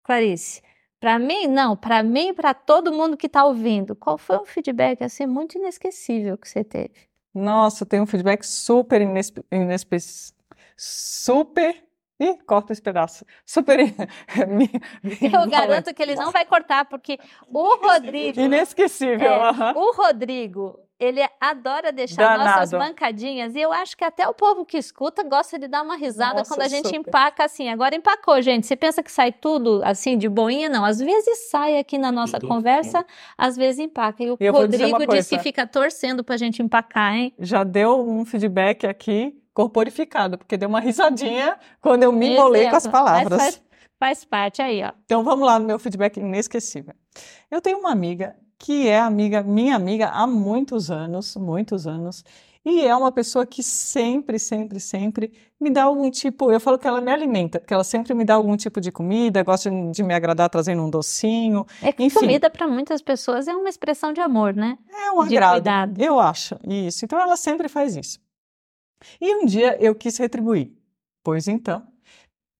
Clarice. 0.03 0.61
Para 0.99 1.17
mim, 1.17 1.47
não, 1.47 1.77
para 1.77 2.03
mim 2.03 2.29
e 2.29 2.33
para 2.33 2.53
todo 2.53 2.91
mundo 2.91 3.15
que 3.15 3.27
está 3.27 3.45
ouvindo, 3.45 3.95
qual 3.95 4.17
foi 4.17 4.37
um 4.37 4.45
feedback 4.45 5.01
assim 5.01 5.25
muito 5.25 5.57
inesquecível 5.57 6.37
que 6.37 6.49
você 6.49 6.61
teve? 6.61 7.07
Nossa, 7.33 7.85
tem 7.85 8.01
um 8.01 8.05
feedback 8.05 8.43
super 8.43 9.01
inesquecível 9.01 10.38
super. 10.79 11.75
Ih, 12.19 12.37
corta 12.45 12.73
esse 12.73 12.81
pedaço. 12.81 13.25
Super. 13.45 13.79
Eu 15.21 15.49
garanto 15.49 15.93
que 15.93 16.01
ele 16.01 16.15
não 16.15 16.31
vai 16.31 16.45
cortar, 16.45 16.85
porque 16.85 17.17
o 17.47 17.75
Rodrigo. 17.77 18.39
Inesquecível. 18.39 19.31
É, 19.31 19.73
O 19.73 19.93
Rodrigo, 19.93 20.77
ele 20.99 21.21
adora 21.39 21.93
deixar 21.93 22.37
Danado. 22.37 22.49
nossas 22.49 22.71
bancadinhas 22.71 23.55
e 23.55 23.61
eu 23.61 23.71
acho 23.71 23.95
que 23.95 24.03
até 24.03 24.27
o 24.27 24.33
povo 24.33 24.65
que 24.65 24.77
escuta 24.77 25.23
gosta 25.23 25.57
de 25.57 25.69
dar 25.69 25.81
uma 25.81 25.95
risada 25.95 26.39
Nossa, 26.39 26.53
quando 26.53 26.61
a 26.61 26.67
gente 26.67 26.89
super. 26.89 26.99
empaca 26.99 27.45
assim. 27.45 27.69
Agora 27.69 27.95
empacou, 27.95 28.41
gente. 28.41 28.67
Você 28.67 28.75
pensa 28.75 29.01
que 29.01 29.11
sai 29.11 29.31
tudo 29.31 29.81
assim 29.85 30.17
de 30.17 30.27
boinha? 30.27 30.67
Não. 30.67 30.83
Às 30.83 30.99
vezes 30.99 31.49
sai 31.49 31.77
aqui 31.77 31.97
na 31.97 32.11
nossa 32.11 32.37
tudo 32.37 32.49
conversa, 32.49 33.05
às 33.37 33.55
vezes 33.55 33.79
empaca. 33.79 34.21
E 34.21 34.29
o 34.29 34.37
Rodrigo 34.51 35.07
disse 35.07 35.37
que 35.37 35.41
fica 35.41 35.65
torcendo 35.65 36.21
pra 36.21 36.35
gente 36.35 36.61
empacar, 36.61 37.15
hein? 37.15 37.33
Já 37.39 37.63
deu 37.63 38.05
um 38.05 38.25
feedback 38.25 38.85
aqui 38.85 39.41
corporificado, 39.59 40.37
porque 40.37 40.55
deu 40.55 40.69
uma 40.69 40.79
risadinha 40.79 41.57
quando 41.81 42.03
eu 42.03 42.13
me 42.13 42.29
embolei 42.29 42.69
com 42.69 42.77
as 42.77 42.87
palavras. 42.87 43.37
Faz, 43.37 43.61
faz 43.99 44.23
parte 44.23 44.61
aí, 44.61 44.81
ó. 44.81 44.93
Então 45.03 45.21
vamos 45.21 45.45
lá 45.45 45.59
no 45.59 45.65
meu 45.65 45.77
feedback 45.77 46.15
inesquecível. 46.15 46.93
Eu 47.51 47.59
tenho 47.59 47.77
uma 47.77 47.91
amiga 47.91 48.37
que 48.57 48.87
é 48.87 48.97
amiga, 48.97 49.43
minha 49.43 49.75
amiga 49.75 50.07
há 50.11 50.25
muitos 50.25 50.89
anos, 50.89 51.35
muitos 51.35 51.85
anos, 51.85 52.23
e 52.63 52.85
é 52.85 52.95
uma 52.95 53.11
pessoa 53.11 53.45
que 53.45 53.61
sempre, 53.61 54.39
sempre, 54.39 54.79
sempre 54.79 55.33
me 55.59 55.69
dá 55.69 55.83
algum 55.83 56.09
tipo. 56.09 56.49
Eu 56.49 56.59
falo 56.61 56.77
que 56.77 56.87
ela 56.87 57.01
me 57.01 57.11
alimenta, 57.11 57.59
porque 57.59 57.73
ela 57.73 57.83
sempre 57.83 58.13
me 58.13 58.23
dá 58.23 58.35
algum 58.35 58.55
tipo 58.55 58.79
de 58.79 58.93
comida, 58.93 59.43
gosta 59.43 59.69
de 59.91 60.03
me 60.03 60.13
agradar 60.13 60.49
trazendo 60.49 60.81
um 60.83 60.89
docinho. 60.89 61.65
É 61.81 61.91
que 61.91 62.03
enfim. 62.03 62.19
comida 62.19 62.49
para 62.49 62.65
muitas 62.65 63.01
pessoas 63.01 63.45
é 63.45 63.53
uma 63.53 63.67
expressão 63.67 64.13
de 64.13 64.21
amor, 64.21 64.53
né? 64.53 64.77
É 64.89 65.11
um 65.11 65.19
agrado. 65.19 65.53
Cuidado. 65.55 66.01
Eu 66.01 66.17
acho. 66.17 66.55
Isso. 66.65 67.03
Então 67.03 67.19
ela 67.19 67.35
sempre 67.35 67.67
faz 67.67 67.97
isso. 67.97 68.19
E 69.19 69.35
um 69.35 69.45
dia 69.45 69.77
eu 69.81 69.95
quis 69.95 70.17
retribuir. 70.17 70.71
Pois 71.23 71.47
então, 71.47 71.85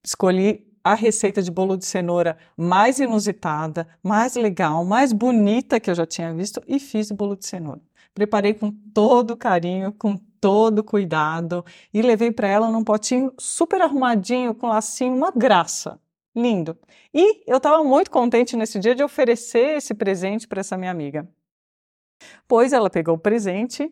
escolhi 0.05 0.67
a 0.83 0.95
receita 0.95 1.41
de 1.41 1.51
bolo 1.51 1.77
de 1.77 1.85
cenoura 1.85 2.37
mais 2.57 2.99
inusitada, 2.99 3.87
mais 4.01 4.35
legal, 4.35 4.83
mais 4.85 5.11
bonita 5.13 5.79
que 5.79 5.89
eu 5.89 5.95
já 5.95 6.05
tinha 6.05 6.33
visto 6.33 6.61
e 6.67 6.79
fiz 6.79 7.11
o 7.11 7.15
bolo 7.15 7.35
de 7.35 7.45
cenoura. 7.45 7.81
Preparei 8.13 8.53
com 8.53 8.71
todo 8.71 9.37
carinho, 9.37 9.91
com 9.93 10.17
todo 10.41 10.83
cuidado 10.83 11.65
e 11.93 12.01
levei 12.01 12.31
para 12.31 12.47
ela 12.47 12.71
num 12.71 12.83
potinho 12.83 13.33
super 13.37 13.81
arrumadinho, 13.81 14.55
com 14.55 14.67
lacinho, 14.67 15.15
uma 15.15 15.31
graça. 15.31 15.99
Lindo. 16.35 16.77
E 17.13 17.43
eu 17.47 17.57
estava 17.57 17.83
muito 17.83 18.11
contente 18.11 18.55
nesse 18.55 18.79
dia 18.79 18.95
de 18.95 19.03
oferecer 19.03 19.77
esse 19.77 19.93
presente 19.93 20.47
para 20.47 20.61
essa 20.61 20.77
minha 20.77 20.91
amiga. 20.91 21.27
Pois 22.47 22.71
ela 22.71 22.89
pegou 22.89 23.15
o 23.15 23.19
presente, 23.19 23.91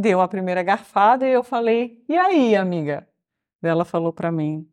deu 0.00 0.20
a 0.20 0.28
primeira 0.28 0.62
garfada 0.62 1.28
e 1.28 1.32
eu 1.32 1.44
falei: 1.44 2.02
"E 2.08 2.16
aí, 2.16 2.56
amiga?" 2.56 3.06
Ela 3.62 3.84
falou 3.84 4.12
para 4.12 4.32
mim: 4.32 4.66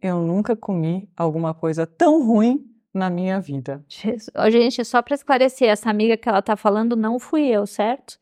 "Eu 0.00 0.20
nunca 0.20 0.56
comi 0.56 1.08
alguma 1.16 1.52
coisa 1.54 1.86
tão 1.86 2.26
ruim 2.26 2.64
na 2.96 3.10
minha 3.10 3.38
vida. 3.40 3.84
Jesus. 3.88 4.30
Gente, 4.50 4.84
só 4.84 5.02
para 5.02 5.14
esclarecer, 5.14 5.68
essa 5.68 5.90
amiga 5.90 6.16
que 6.16 6.28
ela 6.28 6.38
está 6.38 6.56
falando 6.56 6.96
não 6.96 7.18
fui 7.18 7.46
eu, 7.46 7.66
certo? 7.66 8.18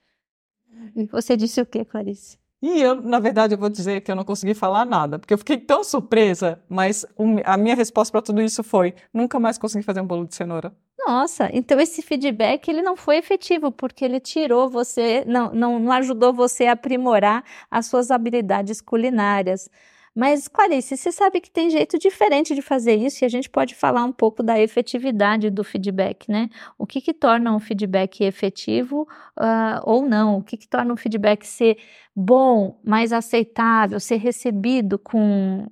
E 0.97 1.07
você 1.07 1.37
disse 1.37 1.61
o 1.61 1.67
quê, 1.67 1.85
Clarice? 1.85 2.37
E 2.61 2.81
eu, 2.81 3.01
na 3.01 3.21
verdade, 3.21 3.55
eu 3.55 3.59
vou 3.59 3.69
dizer 3.69 4.01
que 4.01 4.11
eu 4.11 4.17
não 4.17 4.25
consegui 4.25 4.55
falar 4.55 4.87
nada, 4.87 5.19
porque 5.19 5.35
eu 5.35 5.39
fiquei 5.39 5.59
tão 5.59 5.85
surpresa, 5.85 6.63
mas 6.67 7.05
a 7.45 7.57
minha 7.59 7.75
resposta 7.75 8.11
para 8.11 8.23
tudo 8.23 8.41
isso 8.41 8.63
foi: 8.63 8.95
nunca 9.13 9.39
mais 9.39 9.59
consegui 9.59 9.85
fazer 9.85 10.01
um 10.01 10.07
bolo 10.07 10.27
de 10.27 10.35
cenoura. 10.35 10.75
Nossa, 11.07 11.51
então 11.53 11.79
esse 11.81 12.01
feedback 12.01 12.69
ele 12.69 12.81
não 12.81 12.97
foi 12.97 13.19
efetivo, 13.19 13.71
porque 13.71 14.05
ele 14.05 14.19
tirou 14.21 14.71
você, 14.71 15.23
não, 15.27 15.53
não, 15.53 15.79
não 15.79 15.93
ajudou 15.93 16.33
você 16.33 16.67
a 16.67 16.73
aprimorar 16.73 17.45
as 17.71 17.87
suas 17.87 18.11
habilidades 18.11 18.81
culinárias. 18.81 19.69
Mas, 20.15 20.47
Clarice, 20.49 20.97
você 20.97 21.11
sabe 21.13 21.41
que 21.41 21.51
tem 21.51 21.69
jeito 21.69 21.99
diferente 21.99 22.55
de 22.55 22.63
fazer 22.63 22.95
isso 22.95 23.25
e 23.25 23.27
a 23.27 23.29
gente 23.29 23.51
pode 23.51 23.75
falar 23.75 24.05
um 24.05 24.13
pouco 24.13 24.43
da 24.43 24.59
efetividade 24.61 25.51
do 25.51 25.65
feedback, 25.65 26.31
né? 26.31 26.49
O 26.79 26.87
que, 26.87 27.01
que 27.01 27.13
torna 27.13 27.55
um 27.55 27.59
feedback 27.59 28.23
efetivo 28.23 29.03
uh, 29.39 29.81
ou 29.83 30.07
não? 30.07 30.39
O 30.39 30.43
que, 30.43 30.57
que 30.57 30.69
torna 30.69 30.95
um 30.95 30.97
feedback 30.97 31.45
ser 31.45 31.77
bom, 32.15 32.81
mais 32.85 33.13
aceitável, 33.13 33.99
ser 33.99 34.17
recebido 34.17 34.99
com, 34.99 35.67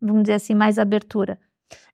vamos 0.00 0.22
dizer 0.24 0.34
assim, 0.34 0.54
mais 0.54 0.78
abertura? 0.78 1.38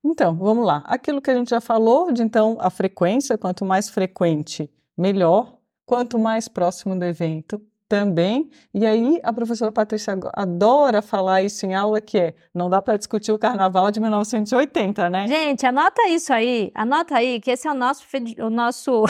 Então, 0.05 0.37
vamos 0.37 0.67
lá. 0.67 0.83
Aquilo 0.87 1.23
que 1.23 1.31
a 1.31 1.35
gente 1.35 1.51
já 1.51 1.61
falou 1.61 2.13
de 2.13 2.23
então 2.23 2.57
a 2.61 2.69
frequência, 2.69 3.39
quanto 3.39 3.65
mais 3.65 3.89
frequente, 3.89 4.71
melhor. 4.97 5.57
Quanto 5.87 6.19
mais 6.19 6.49
próximo 6.49 6.99
do 6.99 7.05
evento, 7.05 7.61
também. 7.89 8.51
E 8.73 8.85
aí 8.87 9.21
a 9.23 9.33
professora 9.33 9.71
Patrícia 9.71 10.19
adora 10.33 11.03
falar 11.03 11.43
isso 11.43 11.65
em 11.67 11.75
aula 11.75 12.01
que 12.01 12.19
é, 12.19 12.35
não 12.53 12.69
dá 12.69 12.81
para 12.81 12.97
discutir 12.97 13.33
o 13.33 13.39
carnaval 13.39 13.91
de 13.91 14.01
1980, 14.01 15.11
né? 15.11 15.27
Gente, 15.27 15.67
anota 15.67 16.09
isso 16.09 16.33
aí, 16.33 16.73
anota 16.75 17.17
aí 17.17 17.41
que 17.41 17.51
esse 17.51 17.69
é 17.69 17.71
o 17.71 17.75
nosso 17.75 18.05
o 18.41 18.51
nosso 18.51 19.05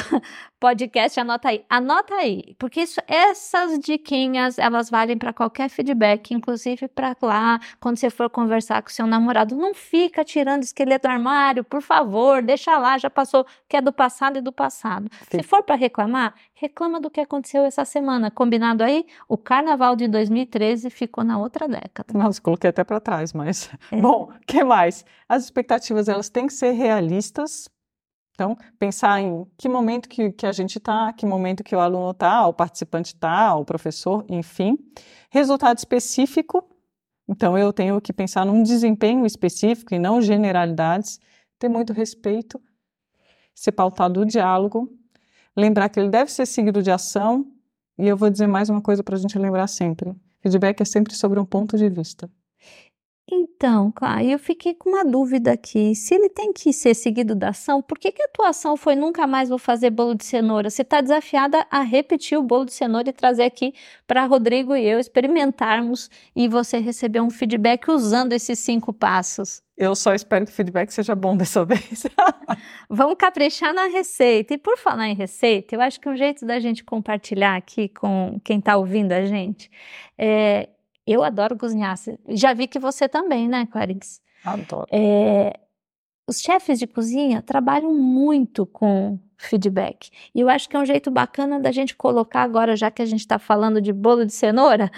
podcast, 0.65 1.21
anota 1.21 1.51
aí. 1.51 1.63
Anota 1.69 2.15
aí, 2.15 2.57
porque 2.59 2.81
isso, 2.81 2.99
essas 3.07 3.79
diquinhas, 3.79 4.59
elas 4.59 4.89
valem 4.89 5.19
para 5.19 5.31
qualquer 5.31 5.69
feedback, 5.69 6.33
inclusive 6.33 6.89
para 6.89 7.15
lá, 7.21 7.61
quando 7.79 7.99
você 7.99 8.09
for 8.09 8.31
conversar 8.31 8.81
com 8.81 8.89
seu 8.89 9.07
namorado, 9.07 9.55
não 9.55 9.75
fica 9.75 10.25
tirando 10.25 10.63
esqueleto 10.63 11.07
do 11.07 11.11
armário, 11.11 11.65
por 11.65 11.83
favor, 11.83 12.41
deixa 12.41 12.79
lá, 12.79 12.97
já 12.97 13.11
passou, 13.11 13.45
que 13.69 13.77
é 13.77 13.83
do 13.83 13.93
passado 13.93 14.39
e 14.39 14.41
do 14.41 14.51
passado. 14.51 15.11
Sim. 15.31 15.37
Se 15.37 15.43
for 15.43 15.63
para 15.63 15.75
reclamar, 15.75 16.35
reclama 16.55 16.99
do 16.99 17.11
que 17.11 17.21
aconteceu 17.21 17.63
essa 17.67 17.85
semana. 17.85 18.31
Combinado 18.31 18.83
aí? 18.83 19.05
O 19.29 19.37
carnaval 19.37 19.95
de 19.95 20.09
2013 20.09 20.89
ficou 20.89 21.23
na 21.23 21.39
outra 21.39 21.69
década. 21.69 22.07
Nossa, 22.15 22.41
coloquei 22.41 22.71
até 22.71 22.83
para 22.83 23.01
trás, 23.01 23.35
mas 23.35 23.69
é. 23.93 23.97
bom, 24.01 24.33
que 24.47 24.65
mais? 24.65 25.05
As 25.29 25.45
expectativas 25.45 26.09
elas 26.09 26.31
têm 26.31 26.47
que 26.47 26.55
ser 26.55 26.71
realistas 26.71 27.69
então, 28.35 28.59
pensar 28.81 29.21
em 29.21 29.47
que 29.57 29.69
momento 29.69 30.09
que, 30.09 30.33
que 30.33 30.45
a 30.45 30.51
gente 30.51 30.79
está, 30.79 31.13
que 31.13 31.25
momento 31.25 31.63
que 31.63 31.75
o 31.75 31.79
aluno 31.79 32.11
está, 32.11 32.45
o 32.49 32.53
participante 32.53 33.15
está, 33.15 33.55
o 33.55 33.65
professor, 33.65 34.25
enfim. 34.29 34.77
Resultado 35.31 35.79
específico. 35.79 36.69
Então, 37.29 37.57
eu 37.57 37.73
tenho 37.73 38.01
que 38.01 38.13
pensar 38.13 38.45
num 38.45 38.65
desempenho 38.65 39.25
específico 39.25 39.95
e 39.95 40.01
não 40.01 40.21
generalidades. 40.21 41.21
Ter 41.61 41.69
muito 41.69 41.93
respeito, 41.93 42.61
ser 43.55 43.71
pautado 43.71 44.21
o 44.21 44.27
diálogo, 44.27 44.93
lembrar 45.57 45.89
que 45.89 46.01
ele 46.01 46.11
deve 46.11 46.31
ser 46.33 46.45
seguido 46.45 46.83
de 46.83 46.91
ação. 46.91 47.47
E 47.97 48.09
eu 48.09 48.17
vou 48.17 48.29
dizer 48.29 48.49
mais 48.49 48.69
uma 48.69 48.83
coisa 48.83 49.05
para 49.05 49.15
a 49.15 49.19
gente 49.19 49.39
lembrar 49.39 49.69
sempre: 49.69 50.13
feedback 50.41 50.81
é 50.81 50.85
sempre 50.85 51.15
sobre 51.15 51.39
um 51.39 51.45
ponto 51.45 51.79
de 51.79 51.89
vista. 51.89 52.29
Então, 53.65 53.95
aí 54.03 54.31
eu 54.31 54.39
fiquei 54.39 54.75
com 54.75 54.91
uma 54.91 55.03
dúvida 55.03 55.53
aqui. 55.53 55.95
Se 55.95 56.15
ele 56.15 56.29
tem 56.29 56.53
que 56.53 56.71
ser 56.71 56.93
seguido 56.93 57.35
da 57.35 57.49
ação, 57.49 57.81
por 57.81 57.99
que, 57.99 58.13
que 58.13 58.23
a 58.23 58.29
tua 58.29 58.51
ação 58.51 58.77
foi 58.77 58.95
nunca 58.95 59.27
mais 59.27 59.49
vou 59.49 59.57
fazer 59.57 59.89
bolo 59.89 60.15
de 60.15 60.23
cenoura? 60.27 60.69
Você 60.69 60.83
está 60.83 61.01
desafiada 61.01 61.67
a 61.71 61.81
repetir 61.81 62.37
o 62.37 62.43
bolo 62.43 62.67
de 62.67 62.75
cenoura 62.75 63.09
e 63.09 63.13
trazer 63.15 63.45
aqui 63.45 63.73
para 64.07 64.27
Rodrigo 64.27 64.77
e 64.77 64.85
eu 64.85 65.01
experimentarmos 65.01 66.11
e 66.37 66.47
você 66.47 66.77
receber 66.77 67.23
um 67.23 67.31
feedback 67.31 67.91
usando 67.91 68.35
esses 68.35 68.59
cinco 68.59 68.93
passos. 68.93 69.63
Eu 69.79 69.97
só 69.97 70.15
espero 70.15 70.45
que 70.45 70.53
o 70.53 70.55
feedback 70.55 70.91
seja 70.91 71.15
bom 71.15 71.35
dessa 71.35 71.65
vez. 71.65 72.07
Vamos 72.91 73.17
caprichar 73.19 73.73
na 73.73 73.87
receita. 73.87 74.53
E 74.53 74.59
por 74.59 74.77
falar 74.77 75.09
em 75.09 75.15
receita, 75.15 75.75
eu 75.75 75.81
acho 75.81 75.99
que 75.99 76.09
um 76.11 76.15
jeito 76.15 76.45
da 76.45 76.61
gente 76.61 76.85
compartilhar 76.85 77.57
aqui 77.57 77.89
com 77.89 78.39
quem 78.45 78.59
está 78.59 78.77
ouvindo 78.77 79.13
a 79.13 79.25
gente 79.25 79.71
é 80.19 80.69
eu 81.07 81.23
adoro 81.23 81.57
cozinhar. 81.57 81.97
Já 82.29 82.53
vi 82.53 82.67
que 82.67 82.79
você 82.79 83.09
também, 83.09 83.49
né, 83.49 83.67
Clarice? 83.67 84.21
Adoro. 84.45 84.87
É, 84.91 85.59
os 86.27 86.41
chefes 86.41 86.79
de 86.79 86.87
cozinha 86.87 87.43
trabalham 87.43 87.93
muito 87.95 88.67
com 88.67 89.19
feedback. 89.37 90.11
E 90.35 90.41
eu 90.41 90.49
acho 90.49 90.69
que 90.69 90.77
é 90.77 90.79
um 90.79 90.87
jeito 90.87 91.11
bacana 91.11 91.61
da 91.61 91.71
gente 91.71 91.95
colocar 91.95 92.43
agora, 92.43 92.77
já 92.77 92.91
que 92.91 93.03
a 93.03 93.07
gente 93.07 93.21
está 93.21 93.39
falando 93.39 93.81
de 93.81 93.93
bolo 93.93 94.25
de 94.25 94.33
cenoura 94.33 94.91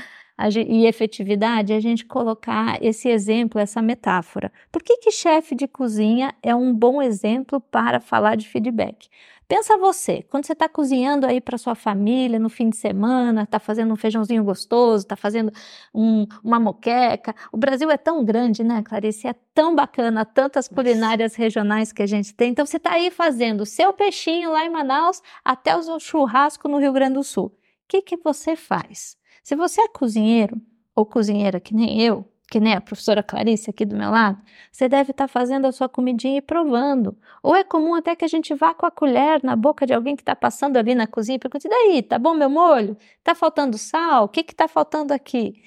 gente, 0.49 0.71
e 0.71 0.87
efetividade, 0.87 1.73
a 1.73 1.81
gente 1.81 2.05
colocar 2.05 2.83
esse 2.83 3.09
exemplo, 3.09 3.61
essa 3.61 3.81
metáfora. 3.81 4.53
Por 4.71 4.83
que 4.83 4.99
que 4.99 5.11
chefe 5.11 5.55
de 5.55 5.67
cozinha 5.67 6.35
é 6.43 6.55
um 6.55 6.75
bom 6.75 7.01
exemplo 7.01 7.61
para 7.61 8.01
falar 8.01 8.37
de 8.37 8.49
feedback? 8.49 9.09
Pensa 9.49 9.79
você, 9.79 10.23
quando 10.29 10.45
você 10.45 10.55
está 10.55 10.69
cozinhando 10.69 11.25
aí 11.25 11.41
para 11.41 11.57
sua 11.57 11.77
família 11.77 12.37
no 12.37 12.49
fim 12.49 12.69
de 12.69 12.77
semana, 12.77 13.45
está 13.45 13.61
fazendo 13.61 13.93
um 13.93 13.97
feijãozinho 13.97 14.43
gostoso, 14.43 15.05
está 15.05 15.15
fazendo 15.15 15.53
um, 15.95 16.27
uma 16.43 16.59
moqueca. 16.59 17.33
O 17.53 17.57
Brasil 17.57 17.89
é 17.89 17.97
tão 17.97 18.25
grande, 18.25 18.65
né, 18.65 18.83
Clarice? 18.83 19.29
É 19.29 19.35
tão 19.55 19.73
bacana, 19.73 20.25
tantas 20.25 20.67
culinárias 20.67 21.37
regionais 21.37 21.93
que 21.93 22.03
a 22.03 22.07
gente 22.07 22.35
tem. 22.35 22.51
Então 22.51 22.67
você 22.67 22.77
está 22.77 22.95
aí 22.95 23.09
fazendo 23.09 23.61
o 23.61 23.67
seu 23.67 23.93
peixinho 23.93 24.51
lá 24.51 24.65
em 24.65 24.71
Manaus 24.71 25.23
até 25.45 25.77
o 25.77 26.01
churrasco 26.01 26.69
no 26.69 26.79
Rio 26.79 26.93
Grande 26.93 27.15
do 27.15 27.23
Sul. 27.23 27.47
O 27.47 27.53
que, 27.87 28.03
que 28.03 28.17
você 28.17 28.57
faz? 28.57 29.17
Se 29.47 29.55
você 29.55 29.81
é 29.81 29.87
cozinheiro 29.87 30.61
ou 30.93 31.07
cozinheira 31.07 31.61
que 31.61 31.73
nem 31.73 32.03
eu, 32.03 32.29
que 32.51 32.59
nem 32.59 32.75
a 32.75 32.81
professora 32.81 33.23
Clarice 33.23 33.71
aqui 33.71 33.85
do 33.85 33.95
meu 33.95 34.11
lado, 34.11 34.43
você 34.73 34.89
deve 34.89 35.13
estar 35.13 35.29
tá 35.29 35.33
fazendo 35.33 35.67
a 35.67 35.71
sua 35.71 35.89
comidinha 35.89 36.39
e 36.39 36.43
provando. 36.43 37.17
Ou 37.45 37.55
é 37.55 37.63
comum 37.63 37.95
até 37.95 38.17
que 38.17 38.25
a 38.25 38.29
gente 38.29 38.53
vá 38.57 38.75
com 38.75 38.85
a 38.87 38.91
colher 38.91 39.41
na 39.45 39.55
boca 39.55 39.87
de 39.87 39.95
alguém 39.95 40.17
que 40.17 40.23
está 40.23 40.35
passando 40.35 40.77
ali 40.77 40.97
na 40.97 41.07
cozinha 41.07 41.37
e 41.37 41.39
pergunte, 41.39 41.69
daí, 41.69 42.03
tá 42.03 42.19
bom 42.19 42.35
meu 42.35 42.51
molho? 42.51 42.97
Tá 43.23 43.37
faltando 43.37 43.79
sal? 43.79 44.25
O 44.25 44.29
que 44.29 44.43
que 44.43 44.53
tá 44.53 44.67
faltando 44.67 45.15
aqui? 45.15 45.63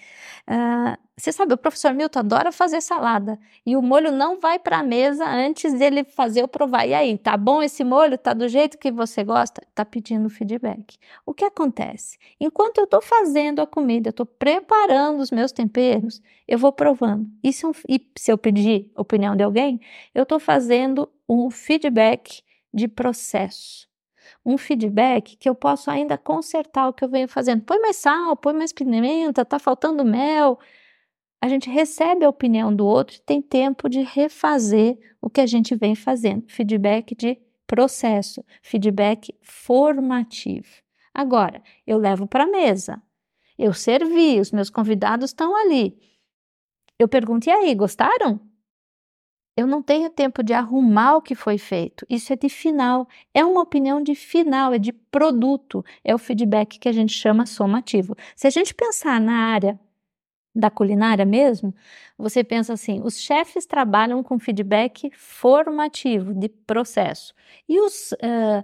Uh, 0.46 0.98
você 1.20 1.32
sabe, 1.32 1.54
o 1.54 1.58
professor 1.58 1.94
Milton 1.94 2.20
adora 2.20 2.52
fazer 2.52 2.82
salada 2.82 3.38
e 3.66 3.76
o 3.76 3.82
molho 3.82 4.12
não 4.12 4.40
vai 4.40 4.58
para 4.58 4.80
a 4.80 4.84
mesa 4.84 5.28
antes 5.28 5.74
dele 5.74 6.04
fazer 6.04 6.44
o 6.44 6.48
provar. 6.48 6.88
E 6.88 6.94
aí, 6.94 7.18
tá 7.18 7.36
bom 7.36 7.62
esse 7.62 7.84
molho? 7.84 8.18
Tá 8.18 8.34
do 8.34 8.48
jeito 8.48 8.78
que 8.78 8.92
você 8.92 9.24
gosta? 9.24 9.62
Tá 9.76 9.84
pedindo 9.84 10.30
feedback. 10.30 10.98
O 11.26 11.34
que 11.34 11.44
acontece? 11.44 12.18
Enquanto 12.40 12.78
eu 12.78 12.86
estou 12.86 13.02
fazendo 13.02 13.62
a 13.62 13.68
comida, 13.68 14.10
eu 14.10 14.12
estou 14.12 14.26
preparando 14.26 15.20
os 15.20 15.30
meus 15.32 15.52
temperos, 15.52 16.22
eu 16.48 16.58
vou 16.58 16.72
provando. 16.72 17.28
E 17.44 17.52
se, 17.52 17.66
e 17.88 18.00
se 18.18 18.32
eu 18.32 18.38
pedir 18.38 18.92
opinião 18.96 19.36
de 19.36 19.44
alguém, 19.44 19.80
eu 20.16 20.24
estou 20.24 20.40
fazendo 20.40 21.10
um 21.28 21.50
feedback 21.52 22.42
de 22.74 22.88
processo. 22.88 23.88
um 24.46 24.58
feedback 24.58 25.36
que 25.38 25.50
eu 25.50 25.56
posso 25.56 25.92
ainda 25.92 26.18
consertar 26.18 26.88
o 26.88 26.94
que 26.94 27.04
eu 27.04 27.10
venho 27.10 27.28
fazendo. 27.28 27.64
Põe 27.64 27.80
mais 27.80 27.98
sal, 27.98 28.36
põe 28.38 28.54
mais 28.54 28.72
pimenta, 28.74 29.46
tá 29.46 29.60
faltando 29.60 30.06
mel. 30.06 30.60
A 31.42 31.48
gente 31.48 31.70
recebe 31.70 32.26
a 32.26 32.30
opinião 32.30 32.76
do 32.76 32.86
outro 32.86 33.16
e 33.16 33.22
tem 33.22 33.42
tempo 33.42 33.90
de 33.90 34.02
refazer 34.02 34.98
o 35.22 35.30
que 35.30 35.40
a 35.40 35.46
gente 35.46 35.76
vem 35.76 35.96
fazendo. 35.96 36.46
Feedback 36.48 37.16
de 37.16 37.40
processo, 37.66 38.44
feedback 38.62 39.34
formativo. 39.42 40.68
Agora, 41.14 41.62
eu 41.86 41.98
levo 41.98 42.28
para 42.28 42.44
a 42.44 42.48
mesa, 42.48 43.02
eu 43.58 43.74
servi, 43.74 44.40
os 44.40 44.52
meus 44.52 44.70
convidados 44.70 45.32
estão 45.32 45.56
ali. 45.56 45.98
Eu 46.98 47.08
pergunto, 47.08 47.48
e 47.48 47.52
aí, 47.52 47.76
gostaram? 47.76 48.40
Eu 49.56 49.68
não 49.68 49.84
tenho 49.84 50.10
tempo 50.10 50.42
de 50.42 50.54
arrumar 50.54 51.18
o 51.18 51.22
que 51.22 51.36
foi 51.36 51.58
feito. 51.58 52.06
Isso 52.10 52.32
é 52.32 52.38
de 52.38 52.48
final. 52.48 53.06
É 53.34 53.44
uma 53.44 53.62
opinião 53.62 54.02
de 54.02 54.16
final, 54.16 54.74
é 54.74 54.80
de 54.80 54.94
produto. 54.94 55.84
É 56.02 56.16
o 56.16 56.18
feedback 56.18 56.80
que 56.80 56.88
a 56.88 56.94
gente 56.94 57.12
chama 57.12 57.46
somativo. 57.46 58.16
Se 58.36 58.48
a 58.48 58.50
gente 58.50 58.74
pensar 58.74 59.20
na 59.20 59.34
área 59.34 59.78
da 60.54 60.70
culinária 60.70 61.26
mesmo, 61.26 61.74
você 62.18 62.44
pensa 62.44 62.74
assim: 62.74 63.02
os 63.04 63.20
chefes 63.20 63.66
trabalham 63.66 64.24
com 64.24 64.40
feedback 64.40 65.12
formativo, 65.16 66.34
de 66.34 66.50
processo. 66.50 67.34
E 67.68 67.80
os 67.80 68.12
uh, 68.14 68.64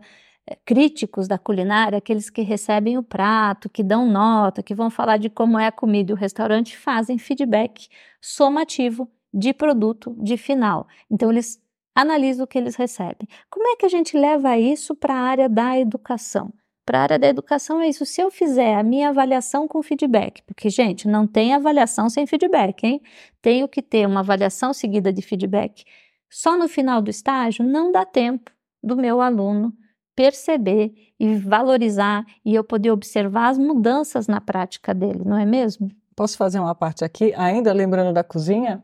críticos 0.65 1.27
da 1.27 1.37
culinária, 1.37 1.97
aqueles 1.97 2.29
que 2.29 2.41
recebem 2.41 2.97
o 2.97 3.03
prato, 3.03 3.69
que 3.69 3.83
dão 3.83 4.07
nota, 4.07 4.63
que 4.63 4.75
vão 4.75 4.89
falar 4.89 5.17
de 5.17 5.29
como 5.29 5.57
é 5.59 5.67
a 5.67 5.71
comida 5.71 6.11
e 6.11 6.13
o 6.13 6.17
restaurante, 6.17 6.77
fazem 6.77 7.17
feedback 7.17 7.87
somativo 8.21 9.09
de 9.33 9.53
produto 9.53 10.15
de 10.19 10.37
final. 10.37 10.87
Então, 11.09 11.31
eles 11.31 11.61
analisam 11.95 12.43
o 12.45 12.47
que 12.47 12.57
eles 12.57 12.75
recebem. 12.75 13.27
Como 13.49 13.67
é 13.67 13.75
que 13.77 13.85
a 13.85 13.89
gente 13.89 14.17
leva 14.17 14.57
isso 14.57 14.95
para 14.95 15.13
a 15.13 15.19
área 15.19 15.49
da 15.49 15.79
educação? 15.79 16.53
Para 16.85 16.99
a 16.99 17.01
área 17.01 17.19
da 17.19 17.27
educação 17.27 17.81
é 17.81 17.87
isso. 17.87 18.05
Se 18.05 18.21
eu 18.21 18.29
fizer 18.29 18.75
a 18.75 18.83
minha 18.83 19.09
avaliação 19.09 19.67
com 19.67 19.81
feedback, 19.81 20.43
porque, 20.43 20.69
gente, 20.69 21.07
não 21.07 21.25
tem 21.25 21.53
avaliação 21.53 22.09
sem 22.09 22.27
feedback, 22.27 22.83
hein? 22.83 23.01
Tenho 23.41 23.67
que 23.67 23.81
ter 23.81 24.05
uma 24.05 24.19
avaliação 24.19 24.71
seguida 24.71 25.11
de 25.11 25.21
feedback. 25.21 25.83
Só 26.29 26.57
no 26.57 26.67
final 26.67 27.01
do 27.01 27.09
estágio 27.09 27.65
não 27.65 27.91
dá 27.91 28.05
tempo 28.05 28.51
do 28.83 28.95
meu 28.95 29.19
aluno 29.19 29.73
perceber 30.15 30.93
e 31.19 31.35
valorizar 31.35 32.25
e 32.43 32.55
eu 32.55 32.63
poder 32.63 32.91
observar 32.91 33.49
as 33.49 33.57
mudanças 33.57 34.27
na 34.27 34.39
prática 34.39 34.93
dele, 34.93 35.23
não 35.25 35.37
é 35.37 35.45
mesmo? 35.45 35.91
Posso 36.15 36.37
fazer 36.37 36.59
uma 36.59 36.73
parte 36.73 37.03
aqui, 37.03 37.33
ainda 37.35 37.73
lembrando 37.73 38.13
da 38.13 38.23
cozinha? 38.23 38.81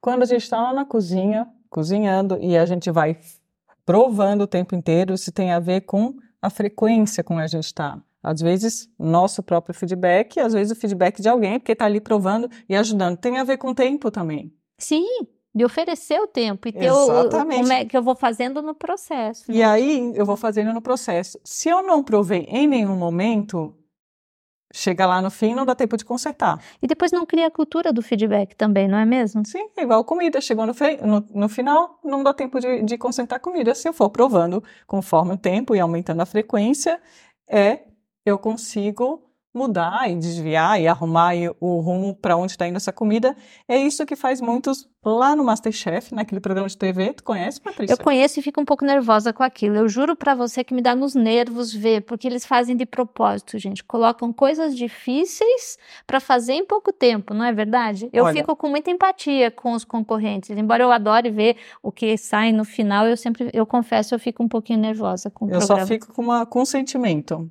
Quando 0.00 0.22
a 0.22 0.26
gente 0.26 0.42
está 0.42 0.60
lá 0.60 0.72
na 0.72 0.86
cozinha, 0.86 1.46
cozinhando, 1.68 2.38
e 2.40 2.56
a 2.56 2.64
gente 2.64 2.90
vai 2.90 3.18
provando 3.84 4.42
o 4.42 4.46
tempo 4.46 4.74
inteiro, 4.74 5.12
isso 5.12 5.30
tem 5.30 5.52
a 5.52 5.58
ver 5.58 5.82
com 5.82 6.14
a 6.40 6.50
frequência 6.50 7.22
com 7.22 7.38
a 7.38 7.46
gente 7.46 7.64
está. 7.64 8.00
Às 8.22 8.40
vezes, 8.40 8.88
nosso 8.98 9.42
próprio 9.42 9.74
feedback, 9.74 10.38
às 10.38 10.52
vezes 10.52 10.76
o 10.76 10.80
feedback 10.80 11.22
de 11.22 11.28
alguém, 11.28 11.58
porque 11.58 11.72
está 11.72 11.86
ali 11.86 12.00
provando 12.00 12.50
e 12.68 12.76
ajudando. 12.76 13.16
Tem 13.16 13.38
a 13.38 13.44
ver 13.44 13.56
com 13.56 13.68
o 13.68 13.74
tempo 13.74 14.10
também. 14.10 14.52
Sim, 14.76 15.06
de 15.54 15.64
oferecer 15.64 16.20
o 16.20 16.26
tempo 16.26 16.68
e 16.68 16.72
ter 16.72 16.86
Exatamente. 16.86 17.56
o, 17.56 17.60
como 17.60 17.72
é 17.72 17.84
que 17.84 17.96
eu 17.96 18.02
vou 18.02 18.14
fazendo 18.14 18.62
no 18.62 18.74
processo. 18.74 19.50
Né? 19.50 19.58
E 19.58 19.62
aí 19.62 20.12
eu 20.14 20.24
vou 20.24 20.36
fazendo 20.36 20.72
no 20.72 20.82
processo. 20.82 21.40
Se 21.44 21.68
eu 21.68 21.82
não 21.82 22.02
provei 22.02 22.46
em 22.48 22.66
nenhum 22.68 22.96
momento, 22.96 23.74
chega 24.72 25.06
lá 25.06 25.20
no 25.20 25.30
fim 25.30 25.54
não 25.54 25.66
dá 25.66 25.74
tempo 25.74 25.96
de 25.96 26.04
consertar. 26.04 26.60
E 26.80 26.86
depois 26.86 27.12
não 27.12 27.26
cria 27.26 27.46
a 27.46 27.50
cultura 27.50 27.92
do 27.92 28.02
feedback 28.02 28.54
também, 28.54 28.88
não 28.88 28.98
é 28.98 29.04
mesmo? 29.04 29.44
Sim, 29.44 29.68
é 29.76 29.82
igual 29.82 30.04
comida. 30.04 30.40
Chegou 30.40 30.66
no, 30.66 30.72
no, 31.04 31.26
no 31.34 31.48
final, 31.48 31.98
não 32.04 32.22
dá 32.22 32.32
tempo 32.32 32.60
de, 32.60 32.82
de 32.82 32.98
consertar 32.98 33.36
a 33.36 33.40
comida. 33.40 33.74
Se 33.74 33.88
eu 33.88 33.92
for 33.92 34.10
provando 34.10 34.62
conforme 34.86 35.34
o 35.34 35.36
tempo 35.36 35.74
e 35.74 35.80
aumentando 35.80 36.20
a 36.20 36.26
frequência, 36.26 37.00
é 37.48 37.80
eu 38.24 38.38
consigo 38.38 39.29
mudar 39.52 40.08
e 40.08 40.14
desviar 40.14 40.80
e 40.80 40.86
arrumar 40.86 41.32
o 41.58 41.80
rumo 41.80 42.14
para 42.14 42.36
onde 42.36 42.52
está 42.52 42.68
indo 42.68 42.76
essa 42.76 42.92
comida. 42.92 43.36
É 43.66 43.76
isso 43.76 44.06
que 44.06 44.14
faz 44.14 44.40
muitos 44.40 44.88
lá 45.04 45.34
no 45.34 45.42
Masterchef, 45.42 46.14
naquele 46.14 46.40
programa 46.40 46.68
de 46.68 46.76
TV. 46.76 47.14
Tu 47.14 47.24
conhece, 47.24 47.60
Patrícia? 47.60 47.94
Eu 47.94 47.98
conheço 47.98 48.38
e 48.38 48.42
fico 48.42 48.60
um 48.60 48.64
pouco 48.64 48.84
nervosa 48.84 49.32
com 49.32 49.42
aquilo. 49.42 49.76
Eu 49.76 49.88
juro 49.88 50.14
para 50.14 50.34
você 50.34 50.62
que 50.62 50.72
me 50.72 50.80
dá 50.80 50.94
nos 50.94 51.14
nervos 51.14 51.72
ver, 51.72 52.02
porque 52.02 52.28
eles 52.28 52.46
fazem 52.46 52.76
de 52.76 52.86
propósito, 52.86 53.58
gente. 53.58 53.82
Colocam 53.82 54.32
coisas 54.32 54.76
difíceis 54.76 55.78
para 56.06 56.20
fazer 56.20 56.52
em 56.52 56.64
pouco 56.64 56.92
tempo, 56.92 57.34
não 57.34 57.44
é 57.44 57.52
verdade? 57.52 58.08
Eu 58.12 58.24
Olha, 58.24 58.34
fico 58.34 58.54
com 58.54 58.68
muita 58.68 58.90
empatia 58.90 59.50
com 59.50 59.72
os 59.72 59.84
concorrentes. 59.84 60.50
Embora 60.50 60.82
eu 60.82 60.92
adore 60.92 61.30
ver 61.30 61.56
o 61.82 61.90
que 61.90 62.16
sai 62.16 62.52
no 62.52 62.64
final, 62.64 63.06
eu 63.06 63.16
sempre, 63.16 63.50
eu 63.52 63.66
confesso, 63.66 64.14
eu 64.14 64.18
fico 64.18 64.42
um 64.42 64.48
pouquinho 64.48 64.78
nervosa 64.78 65.28
com 65.28 65.46
o 65.46 65.48
eu 65.48 65.58
programa. 65.58 65.80
Só 65.80 65.86
fico 65.86 66.12
com, 66.12 66.22
uma, 66.22 66.46
com 66.46 66.60
um 66.62 66.66
sentimento. 66.66 67.50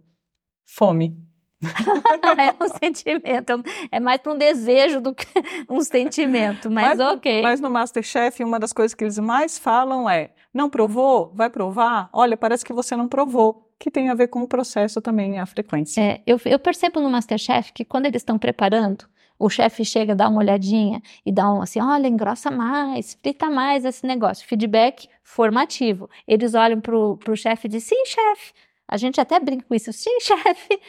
Fome. 0.66 1.29
é 2.38 2.64
um 2.64 2.70
sentimento, 2.80 3.64
é 3.92 4.00
mais 4.00 4.22
para 4.22 4.32
um 4.32 4.38
desejo 4.38 5.02
do 5.02 5.14
que 5.14 5.28
um 5.70 5.82
sentimento, 5.82 6.72
mas, 6.72 6.98
mas 6.98 7.14
ok. 7.16 7.42
Mas 7.42 7.60
no 7.60 7.70
Masterchef, 7.70 8.44
uma 8.44 8.60
das 8.60 8.72
coisas 8.72 8.94
que 8.96 9.04
eles 9.04 9.20
mais 9.20 9.60
falam 9.60 10.10
é: 10.10 10.32
não 10.54 10.70
provou? 10.70 11.32
Vai 11.36 11.50
provar? 11.50 12.10
Olha, 12.14 12.38
parece 12.38 12.64
que 12.64 12.74
você 12.74 12.96
não 12.96 13.08
provou. 13.08 13.66
Que 13.78 13.90
tem 13.90 14.10
a 14.10 14.14
ver 14.14 14.28
com 14.28 14.42
o 14.42 14.48
processo 14.48 15.00
também, 15.02 15.40
a 15.40 15.46
frequência. 15.46 16.02
É, 16.02 16.22
eu, 16.28 16.40
eu 16.44 16.60
percebo 16.60 17.00
no 17.00 17.10
Masterchef 17.10 17.72
que 17.72 17.86
quando 17.86 18.08
eles 18.08 18.22
estão 18.22 18.38
preparando, 18.38 19.06
o 19.38 19.50
chefe 19.50 19.86
chega, 19.86 20.14
dá 20.14 20.28
uma 20.28 20.40
olhadinha 20.40 21.02
e 21.26 21.32
dá 21.32 21.50
um 21.52 21.62
assim: 21.62 21.82
olha, 21.82 22.08
engrossa 22.08 22.52
mais, 22.52 23.18
frita 23.22 23.50
mais 23.50 23.86
esse 23.86 24.06
negócio. 24.06 24.46
Feedback 24.46 25.08
formativo. 25.24 26.10
Eles 26.28 26.54
olham 26.54 26.82
para 26.82 26.96
o 26.96 27.36
chefe 27.36 27.68
e 27.68 27.72
dizem: 27.72 27.98
sim, 27.98 28.06
chefe. 28.06 28.54
A 28.86 28.98
gente 28.98 29.22
até 29.22 29.40
brinca 29.40 29.66
com 29.66 29.74
isso: 29.74 29.94
sim, 29.94 30.20
chefe. 30.20 30.80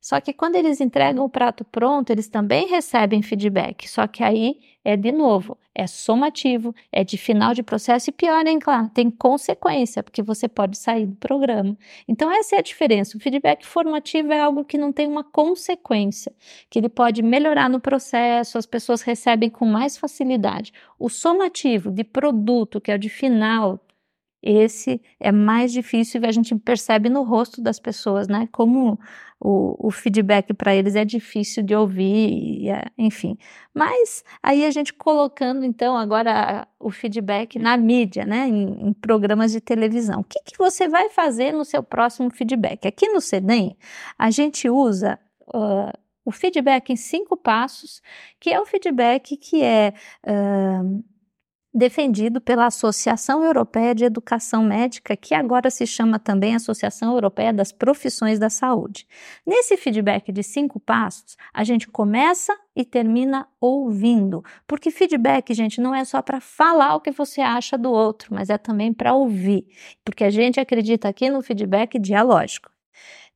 Só 0.00 0.20
que 0.20 0.32
quando 0.32 0.56
eles 0.56 0.80
entregam 0.80 1.24
o 1.24 1.28
prato 1.28 1.64
pronto, 1.64 2.10
eles 2.10 2.28
também 2.28 2.68
recebem 2.68 3.22
feedback. 3.22 3.88
Só 3.88 4.06
que 4.06 4.22
aí 4.22 4.60
é 4.84 4.96
de 4.96 5.12
novo, 5.12 5.58
é 5.74 5.86
somativo, 5.86 6.74
é 6.90 7.04
de 7.04 7.18
final 7.18 7.52
de 7.52 7.62
processo 7.62 8.10
e 8.10 8.12
pior, 8.12 8.46
hein, 8.46 8.58
claro, 8.58 8.88
tem 8.88 9.10
consequência, 9.10 10.02
porque 10.02 10.22
você 10.22 10.48
pode 10.48 10.78
sair 10.78 11.06
do 11.06 11.16
programa. 11.16 11.76
Então, 12.08 12.30
essa 12.32 12.56
é 12.56 12.58
a 12.58 12.62
diferença. 12.62 13.16
O 13.16 13.20
feedback 13.20 13.66
formativo 13.66 14.32
é 14.32 14.40
algo 14.40 14.64
que 14.64 14.78
não 14.78 14.92
tem 14.92 15.06
uma 15.06 15.22
consequência, 15.22 16.32
que 16.70 16.78
ele 16.78 16.88
pode 16.88 17.22
melhorar 17.22 17.68
no 17.68 17.80
processo, 17.80 18.56
as 18.56 18.66
pessoas 18.66 19.02
recebem 19.02 19.50
com 19.50 19.66
mais 19.66 19.96
facilidade. 19.96 20.72
O 20.98 21.08
somativo 21.08 21.90
de 21.90 22.02
produto, 22.02 22.80
que 22.80 22.90
é 22.90 22.94
o 22.94 22.98
de 22.98 23.08
final, 23.08 23.78
esse 24.42 25.00
é 25.18 25.32
mais 25.32 25.72
difícil 25.72 26.22
e 26.22 26.26
a 26.26 26.32
gente 26.32 26.54
percebe 26.56 27.08
no 27.08 27.22
rosto 27.22 27.60
das 27.60 27.80
pessoas, 27.80 28.28
né? 28.28 28.48
Como 28.52 28.98
o, 29.40 29.88
o 29.88 29.90
feedback 29.90 30.54
para 30.54 30.74
eles 30.74 30.94
é 30.94 31.04
difícil 31.04 31.62
de 31.62 31.74
ouvir, 31.74 32.68
é, 32.68 32.84
enfim. 32.96 33.36
Mas 33.74 34.24
aí 34.42 34.64
a 34.64 34.70
gente 34.70 34.92
colocando 34.92 35.64
então 35.64 35.96
agora 35.96 36.68
o 36.78 36.90
feedback 36.90 37.58
na 37.58 37.76
mídia, 37.76 38.24
né? 38.24 38.46
Em, 38.48 38.88
em 38.88 38.92
programas 38.92 39.52
de 39.52 39.60
televisão. 39.60 40.20
O 40.20 40.24
que, 40.24 40.40
que 40.44 40.58
você 40.58 40.88
vai 40.88 41.10
fazer 41.10 41.52
no 41.52 41.64
seu 41.64 41.82
próximo 41.82 42.30
feedback? 42.30 42.86
Aqui 42.86 43.08
no 43.08 43.20
CEDEM, 43.20 43.76
a 44.18 44.30
gente 44.30 44.68
usa. 44.68 45.18
Uh, 45.48 45.90
o 46.28 46.30
feedback 46.30 46.90
em 46.90 46.96
cinco 46.96 47.38
passos, 47.38 48.02
que 48.38 48.50
é 48.50 48.60
o 48.60 48.66
feedback 48.66 49.34
que 49.34 49.62
é 49.62 49.94
uh, 50.26 51.02
defendido 51.78 52.40
pela 52.40 52.66
Associação 52.66 53.44
Europeia 53.44 53.94
de 53.94 54.04
Educação 54.04 54.64
Médica, 54.64 55.16
que 55.16 55.32
agora 55.32 55.70
se 55.70 55.86
chama 55.86 56.18
também 56.18 56.54
Associação 56.54 57.12
Europeia 57.12 57.52
das 57.52 57.70
Profissões 57.70 58.38
da 58.38 58.50
Saúde. 58.50 59.06
Nesse 59.46 59.76
feedback 59.76 60.32
de 60.32 60.42
cinco 60.42 60.80
passos, 60.80 61.36
a 61.54 61.62
gente 61.62 61.86
começa 61.86 62.52
e 62.74 62.84
termina 62.84 63.46
ouvindo, 63.60 64.42
porque 64.66 64.90
feedback, 64.90 65.54
gente, 65.54 65.80
não 65.80 65.94
é 65.94 66.04
só 66.04 66.20
para 66.20 66.40
falar 66.40 66.96
o 66.96 67.00
que 67.00 67.12
você 67.12 67.40
acha 67.40 67.78
do 67.78 67.92
outro, 67.92 68.34
mas 68.34 68.50
é 68.50 68.58
também 68.58 68.92
para 68.92 69.14
ouvir, 69.14 69.66
porque 70.04 70.24
a 70.24 70.30
gente 70.30 70.58
acredita 70.58 71.08
aqui 71.08 71.30
no 71.30 71.42
feedback 71.42 71.98
dialógico. 71.98 72.70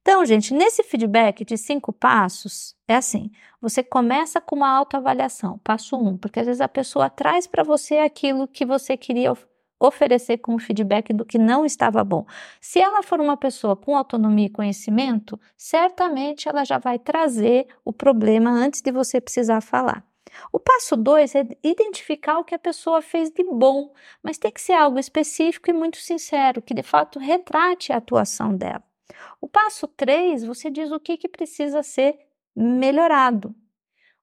Então, 0.02 0.24
gente, 0.24 0.52
nesse 0.52 0.82
feedback 0.82 1.44
de 1.44 1.56
cinco 1.56 1.92
passos, 1.92 2.74
é 2.88 2.96
assim: 2.96 3.30
você 3.60 3.82
começa 3.84 4.40
com 4.40 4.56
uma 4.56 4.68
autoavaliação, 4.68 5.58
passo 5.62 5.96
um, 5.96 6.16
porque 6.18 6.40
às 6.40 6.46
vezes 6.46 6.60
a 6.60 6.68
pessoa 6.68 7.08
traz 7.08 7.46
para 7.46 7.62
você 7.62 7.98
aquilo 7.98 8.48
que 8.48 8.66
você 8.66 8.96
queria 8.96 9.32
oferecer 9.78 10.38
como 10.38 10.58
feedback 10.58 11.12
do 11.12 11.24
que 11.24 11.38
não 11.38 11.64
estava 11.64 12.02
bom. 12.04 12.26
Se 12.60 12.80
ela 12.80 13.02
for 13.02 13.20
uma 13.20 13.36
pessoa 13.36 13.76
com 13.76 13.96
autonomia 13.96 14.46
e 14.46 14.50
conhecimento, 14.50 15.38
certamente 15.56 16.48
ela 16.48 16.64
já 16.64 16.78
vai 16.78 16.98
trazer 16.98 17.66
o 17.84 17.92
problema 17.92 18.50
antes 18.50 18.80
de 18.80 18.92
você 18.92 19.20
precisar 19.20 19.60
falar. 19.60 20.04
O 20.52 20.58
passo 20.58 20.96
dois 20.96 21.34
é 21.34 21.46
identificar 21.62 22.38
o 22.38 22.44
que 22.44 22.54
a 22.54 22.58
pessoa 22.58 23.02
fez 23.02 23.30
de 23.30 23.44
bom, 23.44 23.92
mas 24.22 24.38
tem 24.38 24.50
que 24.50 24.60
ser 24.60 24.72
algo 24.72 24.98
específico 24.98 25.70
e 25.70 25.72
muito 25.72 25.98
sincero, 25.98 26.62
que 26.62 26.74
de 26.74 26.82
fato 26.82 27.18
retrate 27.18 27.92
a 27.92 27.98
atuação 27.98 28.56
dela. 28.56 28.91
O 29.40 29.48
passo 29.48 29.86
3, 29.88 30.44
você 30.44 30.70
diz 30.70 30.90
o 30.90 31.00
que, 31.00 31.16
que 31.16 31.28
precisa 31.28 31.82
ser 31.82 32.18
melhorado. 32.54 33.54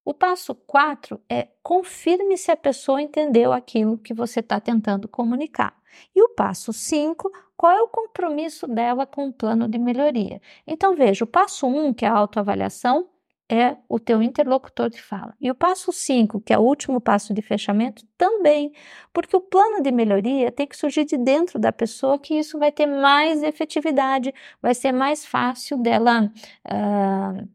O 0.04 0.14
passo 0.14 0.56
4 0.56 1.22
é 1.30 1.50
confirme 1.62 2.38
se 2.38 2.52
a 2.52 2.58
pessoa 2.58 3.02
entendeu 3.02 3.54
aquilo 3.54 3.98
que 3.98 4.14
você 4.14 4.40
está 4.40 4.60
tentando 4.60 5.08
comunicar. 5.08 5.78
E 6.16 6.22
o 6.22 6.30
passo 6.30 6.72
5, 6.72 7.32
qual 7.56 7.72
é 7.76 7.82
o 7.82 7.88
compromisso 7.88 8.68
dela 8.68 9.06
com 9.06 9.28
o 9.28 9.34
plano 9.34 9.68
de 9.68 9.78
melhoria? 9.78 10.42
Então, 10.66 10.96
veja, 10.96 11.24
o 11.24 11.28
passo 11.28 11.68
1, 11.68 11.86
um, 11.86 11.94
que 11.94 12.06
é 12.06 12.08
a 12.08 12.18
autoavaliação, 12.18 13.10
é 13.50 13.76
o 13.90 14.00
teu 14.00 14.22
interlocutor 14.22 14.90
de 14.90 15.02
fala. 15.02 15.34
E 15.42 15.50
o 15.50 15.56
passo 15.56 15.92
5, 15.92 16.40
que 16.42 16.54
é 16.54 16.58
o 16.58 16.62
último 16.62 17.02
passo 17.02 17.34
de 17.34 17.42
fechamento, 17.42 18.06
também, 18.16 18.72
porque 19.12 19.36
o 19.36 19.42
plano 19.42 19.82
de 19.82 19.92
melhoria 19.92 20.52
tem 20.52 20.68
que 20.68 20.78
surgir 20.78 21.04
de 21.06 21.18
dentro 21.18 21.58
da 21.58 21.72
pessoa, 21.72 22.20
que 22.20 22.36
isso 22.36 22.60
vai 22.60 22.72
ter 22.72 22.86
mais 22.86 23.42
efetividade, 23.42 24.34
vai 24.62 24.76
ser 24.76 24.92
mais 24.92 25.26
fácil 25.26 25.78
dela 25.78 26.32
uh, 26.68 27.50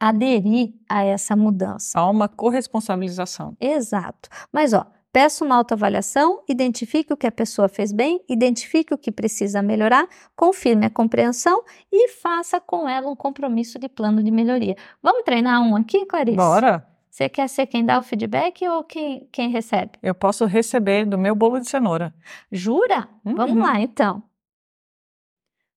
aderir 0.00 0.72
a 0.88 1.04
essa 1.04 1.36
mudança. 1.36 1.98
Há 1.98 2.08
uma 2.08 2.28
corresponsabilização. 2.28 3.54
Exato. 3.60 4.30
Mas, 4.50 4.72
ó, 4.72 4.86
Peça 5.12 5.44
uma 5.44 5.56
autoavaliação, 5.56 6.42
identifique 6.48 7.12
o 7.12 7.16
que 7.16 7.26
a 7.26 7.32
pessoa 7.32 7.68
fez 7.68 7.92
bem, 7.92 8.20
identifique 8.28 8.92
o 8.92 8.98
que 8.98 9.10
precisa 9.10 9.62
melhorar, 9.62 10.06
confirme 10.36 10.84
a 10.84 10.90
compreensão 10.90 11.62
e 11.90 12.08
faça 12.08 12.60
com 12.60 12.88
ela 12.88 13.08
um 13.08 13.16
compromisso 13.16 13.78
de 13.78 13.88
plano 13.88 14.22
de 14.22 14.30
melhoria. 14.30 14.76
Vamos 15.02 15.22
treinar 15.24 15.62
um 15.62 15.74
aqui, 15.76 16.04
Clarice? 16.04 16.36
Bora! 16.36 16.86
Você 17.10 17.28
quer 17.28 17.48
ser 17.48 17.66
quem 17.66 17.84
dá 17.84 17.98
o 17.98 18.02
feedback 18.02 18.68
ou 18.68 18.84
quem, 18.84 19.26
quem 19.32 19.48
recebe? 19.50 19.92
Eu 20.00 20.14
posso 20.14 20.44
receber 20.44 21.04
do 21.04 21.18
meu 21.18 21.34
bolo 21.34 21.58
de 21.58 21.68
cenoura. 21.68 22.14
Jura? 22.52 23.08
Uhum. 23.24 23.34
Vamos 23.34 23.56
lá, 23.56 23.80
então. 23.80 24.22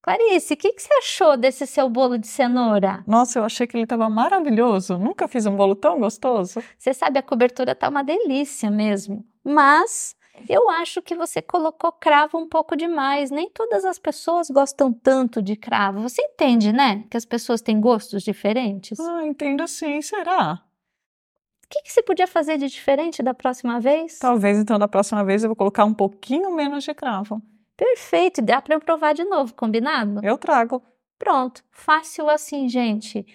Clarice, 0.04 0.56
o 0.56 0.58
que, 0.58 0.74
que, 0.74 0.82
você 0.82 0.94
achou 0.96 1.38
desse 1.38 1.68
seu 1.68 1.88
bolo 1.88 2.18
de 2.18 2.26
cenoura? 2.26 3.04
Nossa, 3.06 3.38
eu 3.38 3.44
achei 3.44 3.68
que 3.68 3.78
ele 3.78 3.84
estava 3.84 4.10
maravilhoso. 4.10 4.98
Nunca 4.98 5.28
fiz 5.28 5.46
um 5.46 5.56
bolo 5.56 5.76
tão 5.76 6.00
gostoso. 6.00 6.62
Você 6.76 6.92
sabe, 6.92 7.20
a 7.20 7.24
cobertura 7.24 7.76
tá 7.76 7.88
uma 7.88 8.04
delícia 8.04 8.72
mesmo. 8.72 9.24
Mas 9.44 10.16
eu 10.50 10.70
acho 10.72 11.04
que 11.04 11.14
você 11.14 11.40
colocou 11.40 11.92
cravo 11.92 12.40
um 12.40 12.50
pouco 12.50 12.76
demais. 12.76 13.30
Nem 13.30 13.48
todas 13.52 13.86
as 13.86 14.00
pessoas 14.00 14.50
gostam 14.50 14.92
tanto 14.92 15.40
de 15.40 15.56
cravo. 15.56 16.02
Você 16.02 16.20
entende, 16.24 16.74
né? 16.74 17.04
Que 17.10 17.18
as 17.18 17.26
pessoas 17.26 17.62
têm 17.62 17.80
gostos 17.80 18.24
diferentes? 18.24 19.00
Ah, 19.00 19.24
entendo 19.24 19.68
sim. 19.68 20.02
Será? 20.02 20.64
O 21.64 21.70
que, 21.70 21.84
que 21.84 21.94
você 21.94 22.02
podia 22.02 22.28
fazer 22.28 22.58
de 22.58 22.68
diferente 22.68 23.22
da 23.22 23.36
próxima 23.36 23.80
vez? 23.80 24.18
Talvez 24.18 24.58
então 24.58 24.80
da 24.80 24.88
próxima 24.88 25.24
vez 25.24 25.44
eu 25.44 25.50
vou 25.50 25.56
colocar 25.56 25.86
um 25.86 25.94
pouquinho 25.94 26.52
menos 26.56 26.84
de 26.84 26.94
cravo. 26.94 27.42
Perfeito, 27.82 28.44
dá 28.44 28.62
para 28.62 28.76
eu 28.76 28.80
provar 28.80 29.14
de 29.14 29.24
novo, 29.24 29.56
combinado? 29.56 30.24
Eu 30.24 30.38
trago. 30.38 30.84
Pronto, 31.18 31.64
fácil 31.72 32.30
assim, 32.30 32.70
gente. 32.70 33.26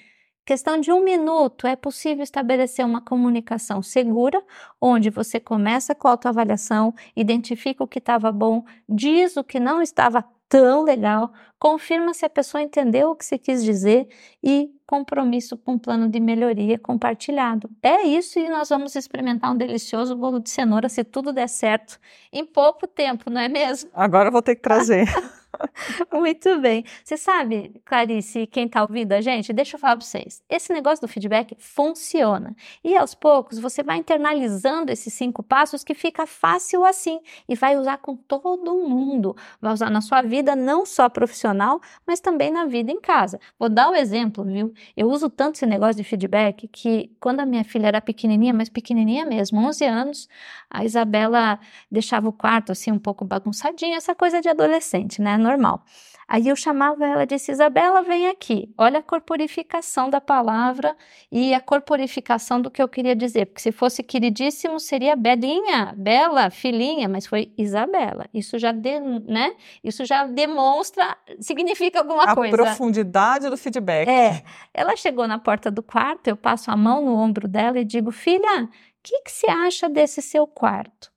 Questão 0.45 0.79
de 0.79 0.93
um 0.93 1.03
minuto, 1.03 1.67
é 1.67 1.75
possível 1.75 2.23
estabelecer 2.23 2.87
uma 2.87 3.01
comunicação 3.01 3.83
segura, 3.83 4.41
onde 4.81 5.11
você 5.11 5.41
começa 5.41 5.97
com 5.97 6.07
a 6.07 6.13
autoavaliação, 6.13 6.95
identifica 7.17 7.83
o 7.83 7.89
que 7.89 7.99
estava 7.99 8.31
bom, 8.31 8.65
diz 8.89 9.37
o 9.37 9.43
que 9.43 9.59
não 9.59 9.83
estava 9.83 10.25
tão 10.49 10.83
legal, 10.83 11.33
confirma 11.59 12.15
se 12.15 12.25
a 12.25 12.31
pessoa 12.31 12.63
entendeu 12.63 13.11
o 13.11 13.17
que 13.17 13.25
você 13.25 13.39
quis 13.39 13.65
dizer 13.65 14.09
e 14.43 14.71
compromisso 14.87 15.57
com 15.57 15.73
um 15.73 15.79
plano 15.79 16.09
de 16.09 16.21
melhoria 16.21 16.79
compartilhado. 16.79 17.69
É 17.83 18.03
isso 18.03 18.39
e 18.39 18.49
nós 18.49 18.69
vamos 18.69 18.95
experimentar 18.95 19.53
um 19.53 19.57
delicioso 19.57 20.15
bolo 20.15 20.39
de 20.41 20.51
cenoura 20.51 20.89
se 20.89 21.03
tudo 21.03 21.33
der 21.33 21.49
certo 21.49 21.99
em 22.33 22.45
pouco 22.45 22.87
tempo, 22.87 23.29
não 23.31 23.41
é 23.41 23.49
mesmo? 23.49 23.91
Agora 23.93 24.29
eu 24.29 24.33
vou 24.33 24.43
ter 24.43 24.57
que 24.57 24.63
trazer. 24.63 25.07
Muito 26.13 26.61
bem. 26.61 26.85
Você 27.05 27.17
sabe, 27.17 27.81
Clarice, 27.85 28.47
quem 28.47 28.67
está 28.67 28.83
ouvindo 28.83 29.13
a 29.13 29.21
gente, 29.21 29.53
deixa 29.53 29.77
eu 29.77 29.81
falar 29.81 29.97
para 29.97 30.05
vocês. 30.05 30.43
Esse 30.49 30.73
negócio 30.73 31.07
do 31.07 31.09
feedback 31.09 31.57
funciona. 31.59 32.55
E 32.83 32.97
aos 32.97 33.15
poucos 33.15 33.59
você 33.59 33.83
vai 33.83 33.99
internalizando 33.99 34.93
esses 34.93 35.13
cinco 35.13 35.43
passos 35.43 35.85
que 35.85 35.95
fica 35.95 36.27
fácil 36.27 36.85
assim 36.85 37.21
e 37.49 37.55
vai 37.55 37.77
usar 37.77 37.99
com 37.99 38.17
todo 38.17 38.77
mundo. 38.89 39.37
Vai 39.61 39.73
usar 39.73 39.91
na 39.91 40.01
sua 40.01 40.23
vida, 40.23 40.55
não 40.57 40.85
só 40.85 41.09
profissional, 41.09 41.81
mas 42.07 42.21
também 42.21 42.51
na 42.51 42.67
vida 42.67 42.91
em 42.91 43.01
casa. 43.01 43.39
Vou 43.59 43.69
dar 43.69 43.89
o 43.89 43.93
um 43.93 43.95
exemplo, 43.95 44.45
viu? 44.45 44.73
Eu 44.97 45.09
uso 45.09 45.29
tanto 45.29 45.57
esse 45.57 45.67
negócio 45.67 45.97
de 45.97 46.05
feedback 46.05 46.69
que 46.69 47.11
quando 47.21 47.41
a 47.41 47.47
minha 47.47 47.65
filha 47.65 47.87
era 47.87 48.01
pequenininha, 48.01 48.53
mas 48.53 48.69
pequenininha 48.69 49.25
mesmo, 49.25 49.61
11 49.61 49.85
anos, 49.85 50.29
a 50.71 50.85
Isabela 50.85 51.59
deixava 51.91 52.29
o 52.29 52.33
quarto 52.33 52.73
assim 52.73 52.93
um 52.93 52.99
pouco 52.99 53.25
bagunçadinho, 53.25 53.97
essa 53.97 54.15
coisa 54.15 54.41
de 54.41 54.49
adolescente, 54.49 55.21
né? 55.21 55.37
Normal. 55.47 55.85
Aí 56.29 56.49
eu 56.49 56.57
chamava 56.57 57.07
ela 57.07 57.23
e 57.23 57.27
disse: 57.27 57.53
Isabela, 57.53 58.03
vem 58.03 58.29
aqui. 58.29 58.69
Olha 58.77 58.99
a 58.99 59.03
corporificação 59.03 60.11
da 60.11 60.21
palavra 60.21 60.97
e 61.31 61.55
a 61.55 61.61
corporificação 61.61 62.61
do 62.61 62.71
que 62.71 62.83
eu 62.83 62.89
queria 62.89 63.15
dizer. 63.15 63.47
Porque 63.47 63.61
se 63.61 63.71
fosse 63.71 64.03
queridíssimo, 64.03 64.81
seria 64.81 65.15
Belinha, 65.15 65.95
Bela, 65.97 66.51
filhinha, 66.51 67.09
mas 67.09 67.27
foi 67.27 67.53
Isabela. 67.57 68.27
Isso 68.35 68.59
já, 68.59 68.73
de, 68.73 68.99
né? 68.99 69.55
Isso 69.85 70.05
já 70.05 70.27
demonstra, 70.27 71.17
significa 71.41 72.01
alguma 72.01 72.25
a 72.25 72.35
coisa. 72.35 72.55
A 72.55 72.65
profundidade 72.65 73.49
do 73.49 73.57
feedback. 73.57 74.09
É. 74.09 74.43
Ela 74.75 74.97
chegou 74.97 75.29
na 75.29 75.39
porta 75.39 75.71
do 75.71 75.83
quarto, 75.83 76.27
eu 76.27 76.37
passo 76.37 76.73
a 76.73 76.77
mão 76.77 77.05
no 77.05 77.15
ombro 77.15 77.47
dela 77.47 77.79
e 77.79 77.85
digo: 77.85 78.11
Filha, 78.11 78.65
o 78.65 78.69
que, 79.01 79.23
que 79.23 79.31
você 79.31 79.47
acha 79.49 79.89
desse 79.89 80.21
seu 80.21 80.45
quarto? 80.45 81.16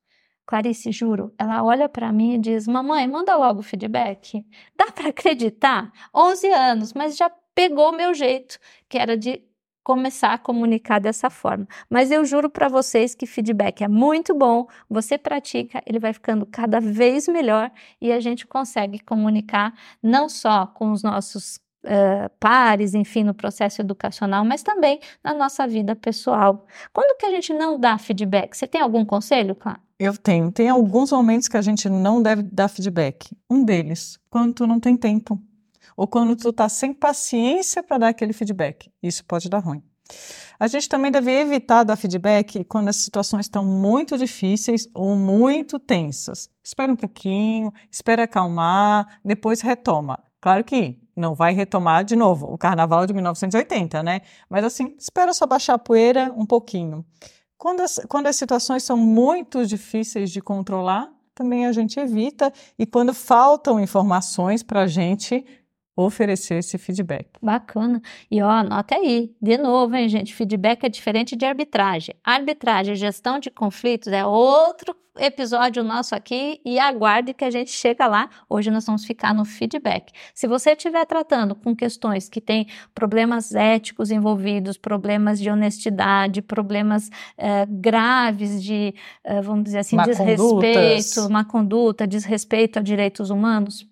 Clarice, 0.50 0.90
juro, 0.90 1.32
ela 1.38 1.62
olha 1.62 1.88
para 1.88 2.12
mim 2.12 2.34
e 2.34 2.38
diz: 2.38 2.66
Mamãe, 2.66 3.06
manda 3.06 3.36
logo 3.36 3.60
o 3.60 3.62
feedback. 3.62 4.44
Dá 4.76 4.90
para 4.90 5.10
acreditar? 5.10 5.92
11 6.12 6.48
anos, 6.50 6.92
mas 6.92 7.16
já 7.16 7.30
pegou 7.54 7.92
meu 7.92 8.12
jeito, 8.12 8.58
que 8.88 8.98
era 8.98 9.16
de 9.16 9.40
começar 9.84 10.32
a 10.32 10.38
comunicar 10.38 10.98
dessa 10.98 11.30
forma. 11.30 11.68
Mas 11.88 12.10
eu 12.10 12.24
juro 12.24 12.50
para 12.50 12.66
vocês 12.68 13.14
que 13.14 13.26
feedback 13.26 13.84
é 13.84 13.88
muito 13.88 14.34
bom, 14.34 14.66
você 14.88 15.16
pratica, 15.16 15.80
ele 15.86 16.00
vai 16.00 16.12
ficando 16.12 16.44
cada 16.44 16.80
vez 16.80 17.28
melhor 17.28 17.70
e 18.00 18.10
a 18.10 18.18
gente 18.18 18.44
consegue 18.44 18.98
comunicar 18.98 19.72
não 20.02 20.28
só 20.28 20.66
com 20.66 20.90
os 20.90 21.04
nossos 21.04 21.60
Uh, 21.82 22.28
pares, 22.38 22.92
enfim, 22.94 23.24
no 23.24 23.32
processo 23.32 23.80
educacional, 23.80 24.44
mas 24.44 24.62
também 24.62 25.00
na 25.24 25.32
nossa 25.32 25.66
vida 25.66 25.96
pessoal. 25.96 26.66
Quando 26.92 27.16
que 27.16 27.24
a 27.24 27.30
gente 27.30 27.54
não 27.54 27.80
dá 27.80 27.96
feedback? 27.96 28.54
Você 28.54 28.66
tem 28.66 28.82
algum 28.82 29.04
conselho, 29.04 29.54
Clara? 29.54 29.80
Eu 29.98 30.16
tenho. 30.16 30.50
Tem 30.50 30.68
alguns 30.68 31.12
momentos 31.12 31.48
que 31.48 31.56
a 31.56 31.62
gente 31.62 31.88
não 31.88 32.22
deve 32.22 32.42
dar 32.42 32.68
feedback. 32.68 33.36
Um 33.50 33.64
deles, 33.64 34.18
quando 34.30 34.54
tu 34.54 34.66
não 34.66 34.80
tem 34.80 34.96
tempo. 34.96 35.40
Ou 35.96 36.06
quando 36.06 36.34
tu 36.36 36.52
tá 36.52 36.68
sem 36.68 36.94
paciência 36.94 37.82
para 37.82 37.98
dar 37.98 38.08
aquele 38.08 38.32
feedback. 38.32 38.90
Isso 39.02 39.24
pode 39.24 39.48
dar 39.48 39.58
ruim. 39.58 39.82
A 40.58 40.66
gente 40.66 40.88
também 40.88 41.10
deve 41.10 41.30
evitar 41.30 41.84
dar 41.84 41.96
feedback 41.96 42.64
quando 42.64 42.88
as 42.88 42.96
situações 42.96 43.46
estão 43.46 43.64
muito 43.64 44.18
difíceis 44.18 44.88
ou 44.94 45.16
muito 45.16 45.78
tensas. 45.78 46.50
Espera 46.62 46.92
um 46.92 46.96
pouquinho, 46.96 47.72
espera 47.90 48.24
acalmar, 48.24 49.20
depois 49.24 49.60
retoma. 49.60 50.22
Claro 50.40 50.64
que 50.64 50.98
não 51.14 51.34
vai 51.34 51.52
retomar 51.52 52.04
de 52.04 52.16
novo 52.16 52.46
o 52.52 52.56
carnaval 52.56 53.06
de 53.06 53.12
1980, 53.12 54.02
né? 54.02 54.22
Mas 54.48 54.64
assim, 54.64 54.94
espera 54.98 55.34
só 55.34 55.46
baixar 55.46 55.74
a 55.74 55.78
poeira 55.78 56.32
um 56.36 56.46
pouquinho. 56.46 57.04
Quando 57.58 57.80
as, 57.80 58.00
quando 58.08 58.26
as 58.26 58.36
situações 58.36 58.82
são 58.82 58.96
muito 58.96 59.66
difíceis 59.66 60.30
de 60.30 60.40
controlar, 60.40 61.12
também 61.34 61.66
a 61.66 61.72
gente 61.72 62.00
evita, 62.00 62.52
e 62.78 62.86
quando 62.86 63.12
faltam 63.14 63.78
informações 63.78 64.62
para 64.62 64.82
a 64.82 64.86
gente, 64.86 65.44
oferecer 66.06 66.56
esse 66.56 66.78
feedback. 66.78 67.28
Bacana. 67.42 68.00
E 68.30 68.42
ó, 68.42 68.48
anota 68.48 68.94
aí, 68.94 69.32
de 69.40 69.56
novo, 69.58 69.94
hein, 69.96 70.08
gente? 70.08 70.34
Feedback 70.34 70.84
é 70.84 70.88
diferente 70.88 71.36
de 71.36 71.44
arbitragem. 71.44 72.14
Arbitragem, 72.24 72.94
gestão 72.94 73.38
de 73.38 73.50
conflitos 73.50 74.12
é 74.12 74.24
outro 74.24 74.94
episódio 75.18 75.82
nosso 75.82 76.14
aqui 76.14 76.60
e 76.64 76.78
aguarde 76.78 77.34
que 77.34 77.44
a 77.44 77.50
gente 77.50 77.70
chega 77.70 78.06
lá. 78.06 78.28
Hoje 78.48 78.70
nós 78.70 78.86
vamos 78.86 79.04
ficar 79.04 79.34
no 79.34 79.44
feedback. 79.44 80.12
Se 80.34 80.46
você 80.46 80.72
estiver 80.72 81.04
tratando 81.04 81.54
com 81.54 81.74
questões 81.74 82.28
que 82.28 82.40
têm 82.40 82.66
problemas 82.94 83.54
éticos 83.54 84.10
envolvidos, 84.10 84.76
problemas 84.76 85.38
de 85.38 85.50
honestidade, 85.50 86.42
problemas 86.42 87.10
eh, 87.36 87.66
graves 87.68 88.62
de, 88.62 88.94
eh, 89.24 89.42
vamos 89.42 89.64
dizer 89.64 89.80
assim, 89.80 89.96
má 89.96 90.04
desrespeito, 90.04 91.30
má 91.30 91.44
conduta, 91.44 92.06
desrespeito 92.06 92.78
a 92.78 92.82
direitos 92.82 93.30
humanos, 93.30 93.86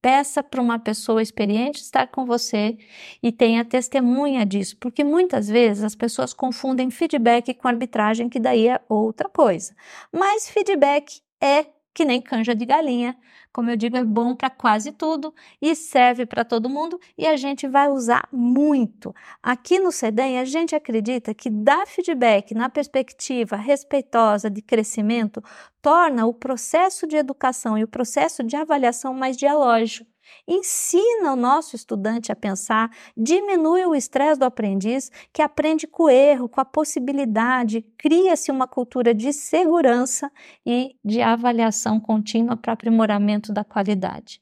Peça 0.00 0.42
para 0.42 0.60
uma 0.60 0.78
pessoa 0.78 1.20
experiente 1.20 1.80
estar 1.80 2.06
com 2.06 2.24
você 2.24 2.76
e 3.22 3.32
tenha 3.32 3.64
testemunha 3.64 4.46
disso, 4.46 4.76
porque 4.78 5.02
muitas 5.02 5.48
vezes 5.48 5.82
as 5.82 5.94
pessoas 5.94 6.32
confundem 6.32 6.90
feedback 6.90 7.52
com 7.54 7.68
arbitragem, 7.68 8.28
que 8.28 8.38
daí 8.38 8.68
é 8.68 8.80
outra 8.88 9.28
coisa. 9.28 9.74
Mas 10.12 10.48
feedback 10.48 11.20
é 11.40 11.66
que 11.94 12.04
nem 12.04 12.20
canja 12.20 12.54
de 12.54 12.64
galinha. 12.64 13.16
Como 13.52 13.70
eu 13.70 13.76
digo, 13.76 13.96
é 13.96 14.04
bom 14.04 14.34
para 14.34 14.50
quase 14.50 14.92
tudo 14.92 15.34
e 15.60 15.74
serve 15.74 16.26
para 16.26 16.44
todo 16.44 16.68
mundo 16.68 17.00
e 17.16 17.26
a 17.26 17.36
gente 17.36 17.66
vai 17.66 17.88
usar 17.88 18.28
muito. 18.32 19.14
Aqui 19.42 19.78
no 19.78 19.90
CEDEM, 19.90 20.38
a 20.38 20.44
gente 20.44 20.74
acredita 20.74 21.34
que 21.34 21.50
dar 21.50 21.86
feedback 21.86 22.54
na 22.54 22.68
perspectiva 22.68 23.56
respeitosa 23.56 24.50
de 24.50 24.62
crescimento 24.62 25.42
torna 25.82 26.26
o 26.26 26.34
processo 26.34 27.06
de 27.06 27.16
educação 27.16 27.76
e 27.78 27.84
o 27.84 27.88
processo 27.88 28.44
de 28.44 28.56
avaliação 28.56 29.14
mais 29.14 29.36
dialógico. 29.36 30.17
Ensina 30.46 31.32
o 31.32 31.36
nosso 31.36 31.76
estudante 31.76 32.32
a 32.32 32.36
pensar, 32.36 32.90
diminui 33.16 33.84
o 33.84 33.94
estresse 33.94 34.38
do 34.38 34.44
aprendiz, 34.44 35.10
que 35.32 35.42
aprende 35.42 35.86
com 35.86 36.04
o 36.04 36.10
erro, 36.10 36.48
com 36.48 36.60
a 36.60 36.64
possibilidade, 36.64 37.82
cria-se 37.98 38.50
uma 38.50 38.66
cultura 38.66 39.14
de 39.14 39.32
segurança 39.32 40.30
e 40.64 40.96
de 41.04 41.20
avaliação 41.22 42.00
contínua 42.00 42.56
para 42.56 42.72
aprimoramento 42.72 43.52
da 43.52 43.64
qualidade. 43.64 44.40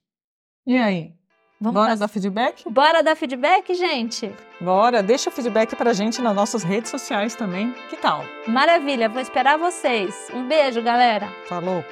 E 0.66 0.76
aí? 0.76 1.12
Vamos 1.58 1.74
Bora 1.74 1.90
passar- 1.92 2.00
dar 2.00 2.08
feedback? 2.08 2.68
Bora 2.70 3.02
dar 3.02 3.16
feedback, 3.16 3.74
gente? 3.74 4.30
Bora, 4.60 5.02
deixa 5.02 5.30
o 5.30 5.32
feedback 5.32 5.74
pra 5.74 5.94
gente 5.94 6.20
nas 6.20 6.36
nossas 6.36 6.62
redes 6.62 6.90
sociais 6.90 7.34
também. 7.34 7.72
Que 7.88 7.96
tal? 7.96 8.22
Maravilha, 8.46 9.08
vou 9.08 9.22
esperar 9.22 9.56
vocês. 9.58 10.14
Um 10.34 10.46
beijo, 10.46 10.82
galera. 10.82 11.28
Falou! 11.48 11.82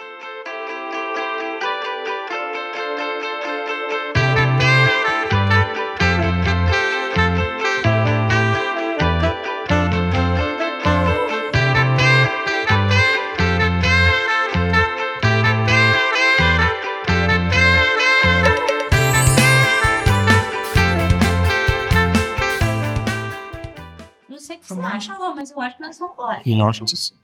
Que 26.43 26.55
nós. 26.55 26.81
Nossa. 26.81 27.15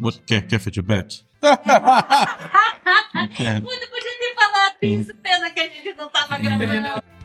Você 0.00 0.20
quer, 0.26 0.46
quer 0.46 0.58
feedback? 0.58 1.24
Muito 3.12 3.88
podia 3.90 4.18
ter 4.18 4.34
falado 4.34 4.76
isso, 4.82 5.14
pena 5.16 5.50
que 5.50 5.60
a 5.60 5.68
gente 5.68 5.94
não 5.94 6.08
tava 6.08 6.38
gravando. 6.38 7.17